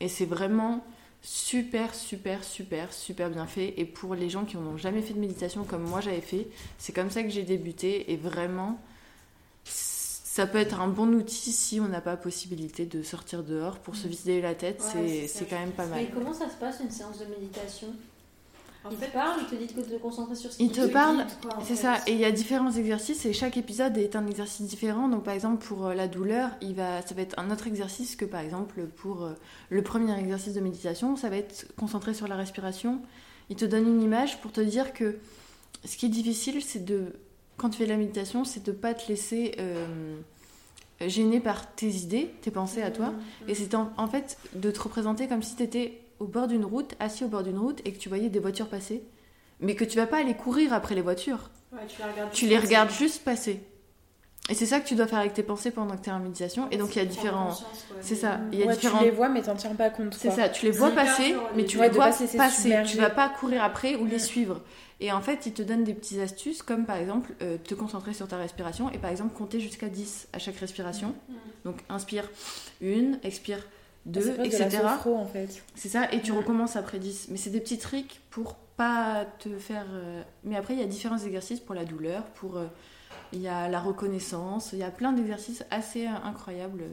[0.00, 0.84] Et c'est vraiment
[1.22, 3.74] super, super, super, super bien fait.
[3.76, 6.92] Et pour les gens qui n'ont jamais fait de méditation comme moi j'avais fait, c'est
[6.92, 8.12] comme ça que j'ai débuté.
[8.12, 8.80] Et vraiment,
[10.34, 13.94] ça peut être un bon outil si on n'a pas possibilité de sortir dehors pour
[13.94, 14.80] se vider la tête.
[14.80, 16.00] Ouais, c'est c'est ça, c'est quand même pas mal.
[16.00, 17.86] Mais comment ça se passe une séance de méditation?
[18.84, 20.76] En Il fait, te parle, il te dit de te concentrer sur ce Il qu'il
[20.80, 20.92] te dit.
[20.92, 21.24] parle,
[21.60, 21.82] C'est fait.
[21.82, 25.08] ça, et il y a différents exercices et chaque épisode est un exercice différent.
[25.08, 28.16] Donc par exemple pour euh, la douleur, il va, ça va être un autre exercice
[28.16, 29.34] que par exemple pour euh,
[29.70, 33.00] le premier exercice de méditation, ça va être concentré sur la respiration.
[33.50, 35.16] Il te donne une image pour te dire que
[35.84, 37.12] ce qui est difficile, c'est de,
[37.56, 40.16] quand tu fais de la méditation, c'est de pas te laisser euh,
[41.06, 43.06] gêner par tes idées, tes pensées à toi.
[43.10, 43.48] Mhm.
[43.48, 46.64] Et c'est en, en fait de te représenter comme si tu étais au bord d'une
[46.64, 49.02] route, assis au bord d'une route et que tu voyais des voitures passer.
[49.60, 51.50] Mais que tu vas pas aller courir après les voitures.
[51.72, 52.30] Ouais, tu les regardes.
[52.32, 52.66] Tu juste les passer.
[52.66, 53.60] regardes juste passer.
[54.50, 56.18] Et c'est ça que tu dois faire avec tes pensées pendant que tu es en
[56.18, 56.68] méditation.
[56.70, 57.56] Et donc il y a différents.
[58.02, 58.40] C'est ça.
[58.52, 58.98] Il y a Ouais, différents.
[58.98, 60.14] tu les vois, mais t'en tiens pas compte.
[60.14, 62.26] C'est ça, tu les vois passer, mais tu les vois passer.
[62.26, 62.92] submerger.
[62.92, 64.60] Tu vas pas courir après ou les suivre.
[65.04, 68.14] Et en fait, ils te donnent des petites astuces, comme par exemple euh, te concentrer
[68.14, 71.14] sur ta respiration et par exemple compter jusqu'à 10 à chaque respiration.
[71.28, 71.32] Mm.
[71.66, 72.30] Donc inspire
[72.80, 73.68] une, expire Ah,
[74.02, 74.70] c'est deux, etc.
[74.70, 75.62] sophro, en fait.
[75.74, 76.38] C'est ça, et tu Ouais.
[76.38, 77.28] recommences après 10.
[77.30, 79.84] Mais c'est des petits tricks pour pas te faire.
[79.92, 82.56] euh, Mais après, il y a différents exercices pour la douleur, pour.
[82.56, 82.66] euh,
[83.32, 86.84] Il y a la reconnaissance, il y a plein d'exercices assez incroyables.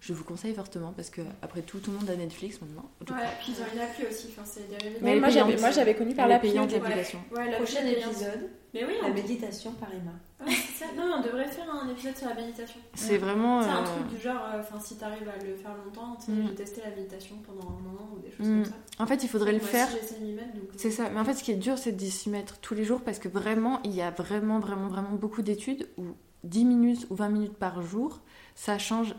[0.00, 2.88] Je vous conseille fortement parce que, après tout, tout le monde a Netflix maintenant.
[3.00, 3.18] Ouais, crois.
[3.38, 4.28] puis ils ont une appli aussi.
[4.30, 6.50] Enfin, c'est des Mais moi, j'avais, connu par l'appli.
[6.52, 7.18] payante, l'application.
[7.30, 9.12] Ouais, l'appli Prochain épisode, Mais oui, la on...
[9.14, 10.12] méditation par Emma.
[10.46, 10.90] ouais, c'est ça.
[10.96, 12.80] Non, on devrait faire un épisode sur la méditation.
[12.94, 13.60] C'est vraiment.
[13.62, 16.26] C'est un euh, truc du genre, euh, enfin, si t'arrives à le faire longtemps, tu
[16.26, 16.46] sais, Mm.
[16.48, 18.62] j'ai testé la méditation pendant un an ou des choses Mm.
[18.62, 18.78] comme ça.
[19.00, 19.86] En fait, il faudrait le faire.
[19.90, 22.58] donc, euh, C'est ça, mais en fait ce qui est dur c'est de s'y mettre
[22.60, 26.04] tous les jours parce que vraiment il y a vraiment vraiment vraiment beaucoup d'études où
[26.44, 28.20] 10 minutes ou 20 minutes par jour
[28.54, 29.14] ça change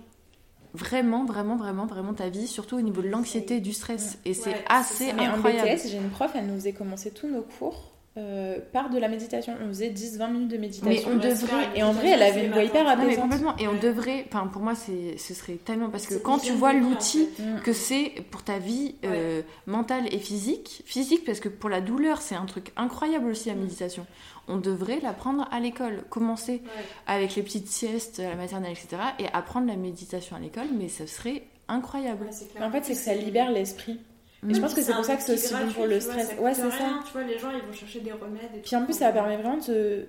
[0.73, 4.33] vraiment vraiment vraiment vraiment ta vie surtout au niveau de l'anxiété et du stress et
[4.33, 5.13] c'est Ouais, assez c'est.
[5.13, 5.69] Mais en incroyable.
[5.69, 9.07] BTS, j'ai une prof, elle nous faisait commencer tous nos cours euh, par de la
[9.07, 9.53] méditation.
[9.63, 11.09] On faisait 10-20 minutes de méditation.
[11.09, 13.21] Mais on devrait- Et en vrai, elle avait une voix hyper Non, apaisante.
[13.23, 13.79] complètement et on Ouais.
[13.79, 17.27] devrait enfin pour moi c'est ce serait tellement parce que quand tu vois en l'outil
[17.27, 17.43] fait.
[17.43, 17.61] Mm.
[17.61, 20.81] que c'est pour ta vie euh, mentale et physique.
[20.85, 23.59] Physique parce que pour la douleur, c'est un truc incroyable aussi la Mm.
[23.61, 24.05] méditation.
[24.49, 26.03] On devrait l'apprendre à l'école.
[26.09, 26.83] Commencer Ouais.
[27.07, 29.01] avec les petites siestes à la maternelle, etc.
[29.19, 32.25] et apprendre la méditation à l'école, mais ça serait incroyable.
[32.25, 33.99] Ouais, en fait, c'est que ça libère l'esprit.
[34.49, 36.29] Et je pense que c'est pour ça que c'est aussi bon pour le vois, stress.
[36.35, 36.99] ça Ouais, c'est ça.
[37.05, 38.49] Tu vois, les gens, ils vont chercher des remèdes.
[38.55, 40.07] Et Puis en plus, ça permet vraiment de.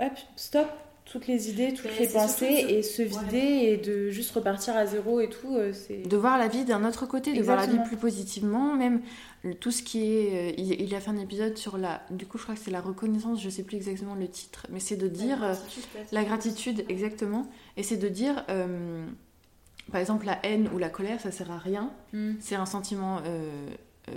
[0.00, 0.66] Hop, stop.
[1.04, 4.86] toutes les idées, toutes les pensées ce- et se vider et de juste repartir à
[4.86, 5.54] zéro et tout.
[5.54, 8.74] euh, c'est de voir la vie d'un autre côté, de voir la vie plus positivement,
[8.74, 9.02] même
[9.42, 10.52] le- tout ce qui est.
[10.52, 12.00] euh, il, a fait un épisode sur la.
[12.10, 14.80] Du coup, je crois que c'est la reconnaissance, je sais plus exactement le titre, mais
[14.80, 15.44] c'est de dire.
[15.44, 15.52] euh,
[16.10, 17.46] La gratitude, exactement.
[17.76, 19.04] Et c'est de dire, euh,
[19.92, 21.90] par exemple, la haine ou la colère, ça sert à rien.
[22.12, 22.32] Mm.
[22.40, 23.68] C'est un sentiment euh,
[24.08, 24.12] euh,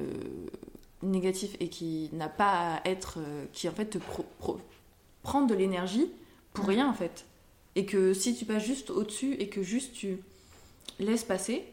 [1.04, 3.20] négatif et qui n'a pas à être.
[3.20, 4.26] euh, qui en fait te pro-
[5.46, 6.10] de l'énergie
[6.54, 6.70] pour Mm.
[6.70, 7.26] rien en fait.
[7.76, 10.18] Et que si tu passes juste au-dessus et que juste tu
[11.00, 11.64] laisses passer,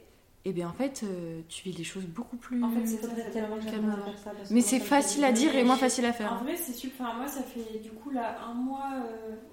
[0.45, 1.03] et bien en fait,
[1.49, 2.63] tu vis les choses beaucoup plus.
[2.63, 6.11] En fait, c'est ça, tellement parce Mais c'est facile à dire et moins facile à
[6.11, 6.43] En faire.
[6.43, 7.15] vrai, c'est super.
[7.15, 8.91] Moi, ça fait du coup là un mois.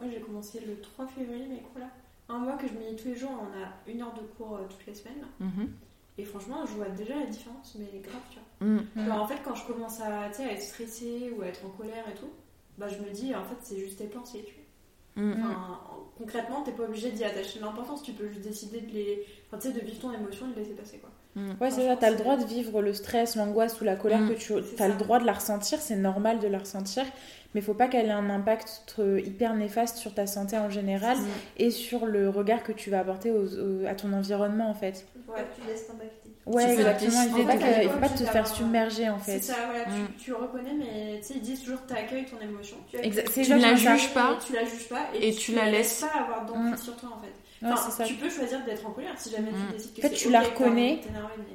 [0.02, 1.88] Moi, j'ai commencé le 3 février, mes cours là.
[2.34, 4.56] Un mois que je me dis tous les jours, on a une heure de cours
[4.56, 5.26] euh, toutes les semaines.
[5.40, 5.70] Mhm.
[6.18, 8.68] Et franchement, je vois déjà la différence, mais grave, tu vois.
[8.68, 8.86] Mm.
[8.96, 9.06] Mm.
[9.08, 12.16] Genre, en fait, quand je commence à, être stressée ou à être en colère et
[12.16, 12.30] tout,
[12.78, 15.24] bah, je me dis, en fait, c'est juste tes pensées, tu vois.
[15.24, 15.42] Mm.
[15.44, 15.80] Enfin,
[16.18, 19.26] concrètement, t'es pas obligé d'y attacher l'importance, tu peux juste décider de les.
[19.48, 21.10] Enfin, tu sais, de vivre ton émotion et de laisser passer, quoi.
[21.36, 21.52] Mm.
[21.62, 24.30] Ouais, c'est ça, t'as le droit de vivre le stress, l'angoisse ou la colère Mm.
[24.30, 27.06] que tu C'est as le droit de la ressentir, c'est normal de la ressentir,
[27.54, 31.18] mais faut pas qu'elle ait un impact euh, hyper néfaste sur ta santé en général
[31.18, 31.26] Mm.
[31.58, 35.06] et sur le regard que tu vas apporter aux- aux- à ton environnement en fait.
[35.28, 35.46] Ouais.
[35.60, 36.18] Tu laisses t'impacter.
[36.48, 39.34] Ouais, Tu exactement, il faut pas, que- il faut pas te faire submerger en C'est
[39.34, 39.40] fait.
[39.42, 40.08] ça, voilà, Mm.
[40.18, 42.78] tu, tu le reconnais, mais tu sais, ils disent toujours que t'accueilles ton émotion.
[42.90, 44.38] Tu c'est Tu ne la juges pas.
[44.42, 46.02] Et tu la juges pas Et tu la laisses.
[46.02, 46.84] pas avoir d'emprise Mm.
[46.84, 47.32] sur toi en fait.
[47.62, 48.04] Ouais, Enfin, c'est ça.
[48.06, 49.56] tu peux choisir d'être en colère si jamais Mm.
[49.70, 51.02] tu décides que En fait, tu la reconnais.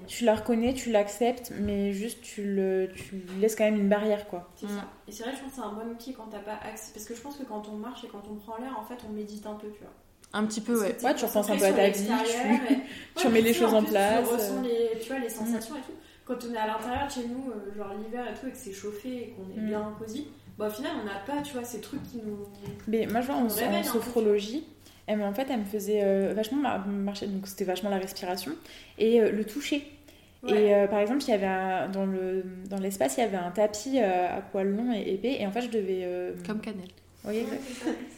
[0.06, 4.28] Tu la reconnais, tu l'acceptes, mais juste tu, le, tu laisses quand même une barrière
[4.28, 4.48] quoi.
[4.54, 4.68] C'est Mm.
[4.78, 4.84] ça.
[5.08, 6.92] Et c'est vrai, je pense que c'est un bon outil quand t'as pas accès.
[6.94, 8.98] Parce que je pense que quand on marche et quand on prend l'air, en fait,
[9.08, 9.92] on médite un peu, tu vois.
[10.32, 10.96] Un petit peu, ouais.
[11.02, 12.12] Ouais, tu repenses un peu à ta vie, tu-
[12.72, 12.76] et-
[13.14, 14.62] tu Ouais, remets les choses en place, Tu ressens euh.
[14.92, 15.92] les, tu vois, les sensations et tout.
[16.24, 18.56] Quand on est à l'intérieur de chez nous, euh, genre l'hiver et tout, et que
[18.56, 19.66] c'est chauffé et qu'on est Mm.
[19.68, 20.26] bien cosy,
[20.58, 22.38] bah au final, on n'a pas, tu vois, ces trucs qui nous.
[22.88, 24.66] Mais moi, je vois en, en sophrologie,
[25.06, 28.52] elle, en fait, elle me faisait euh, vachement mar- marcher, donc c'était vachement la respiration
[28.98, 29.84] et euh, le toucher.
[30.42, 30.62] Ouais.
[30.62, 33.36] Et euh, par exemple, il y avait un- dans le dans l'espace, il y avait
[33.36, 36.00] un tapis euh, à poils longs et épais, et en fait, je devais.
[36.04, 36.88] euh, Comme Canel.
[37.24, 37.44] voyez,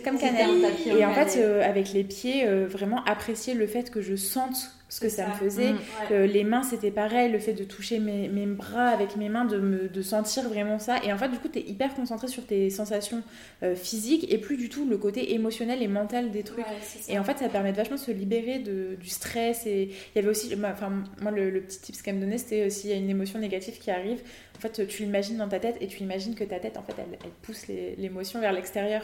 [0.04, 4.00] comme tapis Et en fait, euh, avec les pieds, euh, vraiment apprécier le fait que
[4.02, 5.72] je sente ce que ça, me faisait.
[5.72, 5.76] Mm.
[5.76, 5.82] Ouais.
[6.12, 9.44] Euh, les mains, c'était pareil, le fait de toucher mes, mes bras avec mes mains,
[9.44, 10.98] de, me, de sentir vraiment ça.
[11.04, 13.22] Et en fait, du coup, tu es hyper concentré sur tes sensations
[13.62, 16.66] euh, physiques et plus du tout le côté émotionnel et mental des trucs.
[16.66, 16.76] Ouais.
[17.08, 19.66] Et en fait, ça permet de vachement se libérer de, du stress.
[19.66, 22.70] Et il y avait aussi, enfin, moi, le, le petit tips qu'elle me donnait, c'était
[22.70, 24.22] s'il y a une émotion négative qui arrive,
[24.56, 26.94] en fait, tu l'imagines dans ta tête et tu imagines que ta tête, en fait,
[26.98, 29.02] elle, elle pousse l'émotion vers l'extérieur.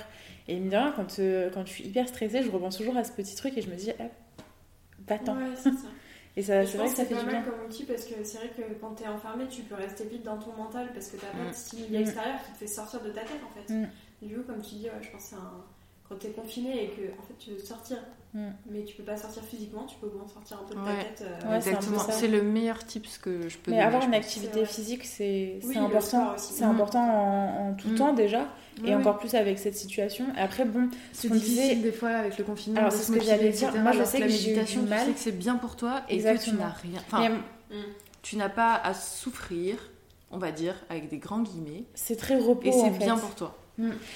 [0.48, 3.04] Et mine de rien, quand, euh, quand je suis hyper stressée, je repense toujours à
[3.04, 3.90] ce petit truc et je me dis,
[5.08, 5.36] va-t'en.
[5.36, 5.88] Ouais, c'est ça.
[6.36, 7.52] Et ça, Et c'est je vrai pense que ça c'est fait pas du mal bien.
[7.52, 10.36] comme outil parce que c'est vrai que quand t'es enfermé, tu peux rester vite dans
[10.36, 11.48] ton mental parce que t'as pas Mm.
[11.48, 12.00] de stimuli Mm.
[12.00, 13.72] extérieur qui te fait sortir de ta tête en fait.
[13.72, 13.88] Mm.
[14.22, 15.64] Du coup, comme tu dis, ouais, je pense que c'est un.
[16.08, 17.96] Quand t'es confiné et que en fait tu veux sortir,
[18.34, 18.48] Mm.
[18.68, 20.96] mais tu peux pas sortir physiquement, tu peux au moins sortir un peu de Ouais.
[20.96, 21.22] ta tête.
[21.44, 21.98] euh, Ouais, Exactement.
[22.10, 24.24] C'est le meilleur tips que je peux Mais donner, avoir je une pense.
[24.24, 26.34] activité physique, c'est Oui, important.
[26.36, 26.70] C'est Mm.
[26.70, 27.94] important en, en tout Mm.
[27.94, 28.40] temps déjà,
[28.82, 28.94] Oui, et oui.
[28.96, 30.26] encore plus avec cette situation.
[30.36, 32.80] Et après, bon, C'est difficile disait- des fois avec le confinement.
[32.80, 33.72] Alors, c'est se ce que j'allais dire.
[33.80, 35.06] Moi, je sais la que eu méditation, du tu mal.
[35.06, 37.00] sais que c'est bien pour toi et que tu n'as rien.
[37.06, 37.76] Enfin, mais
[38.20, 39.76] tu n'as pas à souffrir,
[40.32, 41.84] on va dire, avec des grands guillemets.
[41.94, 43.56] c'est très repos Et c'est bien pour toi.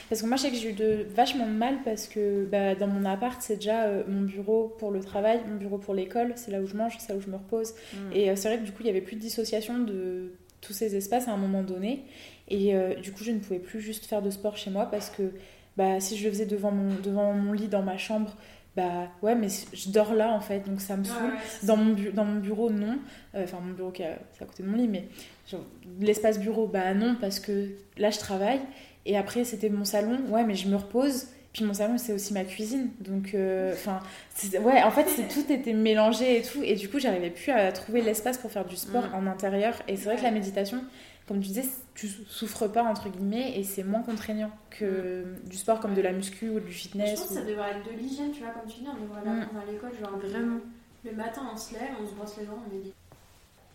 [0.08, 2.74] Parce que moi, je sais que j'ai eu de, vachement de mal parce que bah,
[2.76, 6.32] dans mon appart, c'est déjà euh, mon bureau pour le travail, mon bureau pour l'école,
[6.36, 7.74] c'est là où je mange, c'est là où je me repose.
[7.92, 7.96] Mm.
[8.12, 10.72] Et euh, c'est vrai que du coup, il y avait plus de dissociation de tous
[10.72, 12.04] ces espaces à un moment donné.
[12.48, 15.10] Et euh, du coup, je ne pouvais plus juste faire de sport chez moi parce
[15.10, 15.32] que
[15.76, 18.36] bah, si je le faisais devant mon, devant mon lit dans ma chambre,
[18.76, 21.16] bah ouais, mais je dors là en fait, donc ça me saoule.
[21.30, 22.98] ouais, Dans mon, bu- dans mon bureau, non.
[23.34, 25.08] Enfin, mon bureau qui est à, à côté de mon lit, mais
[26.00, 28.60] l'espace bureau, bah non, parce que là, je travaille.
[29.08, 30.20] Et après, c'était mon salon.
[30.28, 31.26] Ouais, mais je me repose.
[31.54, 32.90] Puis mon salon, c'est aussi ma cuisine.
[33.00, 34.00] Donc, euh, enfin,
[34.60, 35.04] ouais, en fait,
[35.34, 36.62] tout était mélangé et tout.
[36.62, 39.14] Et du coup, j'arrivais plus à trouver l'espace pour faire du sport Mm.
[39.14, 39.74] en intérieur.
[39.88, 40.84] Et c'est vrai que la méditation,
[41.26, 45.80] comme tu disais, tu souffres pas, entre guillemets, et c'est moins contraignant que du sport
[45.80, 47.18] comme de la muscu ou du Mais Je fitness.
[47.18, 49.40] pense que ça devrait être de l'hygiène, tu vois, comme tu dis, on devrait Mm.
[49.40, 50.58] l'apprendre à l'école, genre Vraiment.
[51.04, 52.94] Le matin, on se lève, on se brosse les dents, on médite.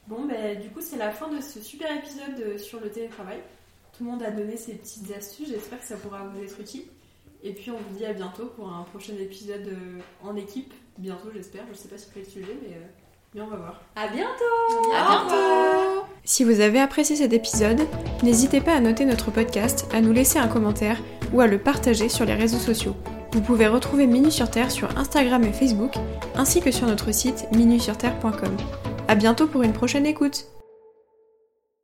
[0.08, 3.38] Bon, ben du coup, c'est la fin de ce super épisode euh, sur le télétravail.
[3.98, 6.86] Tout le monde a donné ses petites astuces, j'espère que ça pourra vous être utile.
[7.44, 10.74] Et puis, on vous dit à bientôt pour un prochain épisode euh, en équipe.
[10.98, 11.64] Bientôt, j'espère.
[11.70, 12.78] Je sais pas sur quel sujet, mais,
[13.36, 13.82] mais on va voir.
[13.96, 17.82] À bientôt À bientôt Si vous avez apprécié cet épisode,
[18.24, 20.98] n'hésitez pas à noter notre podcast, à nous laisser un commentaire
[21.34, 22.96] ou à le partager sur les réseaux sociaux.
[23.34, 25.96] Vous pouvez retrouver Minu sur Terre sur Instagram et Facebook,
[26.36, 28.56] ainsi que sur notre site minusurterre.com.
[29.08, 30.48] À bientôt pour une prochaine écoute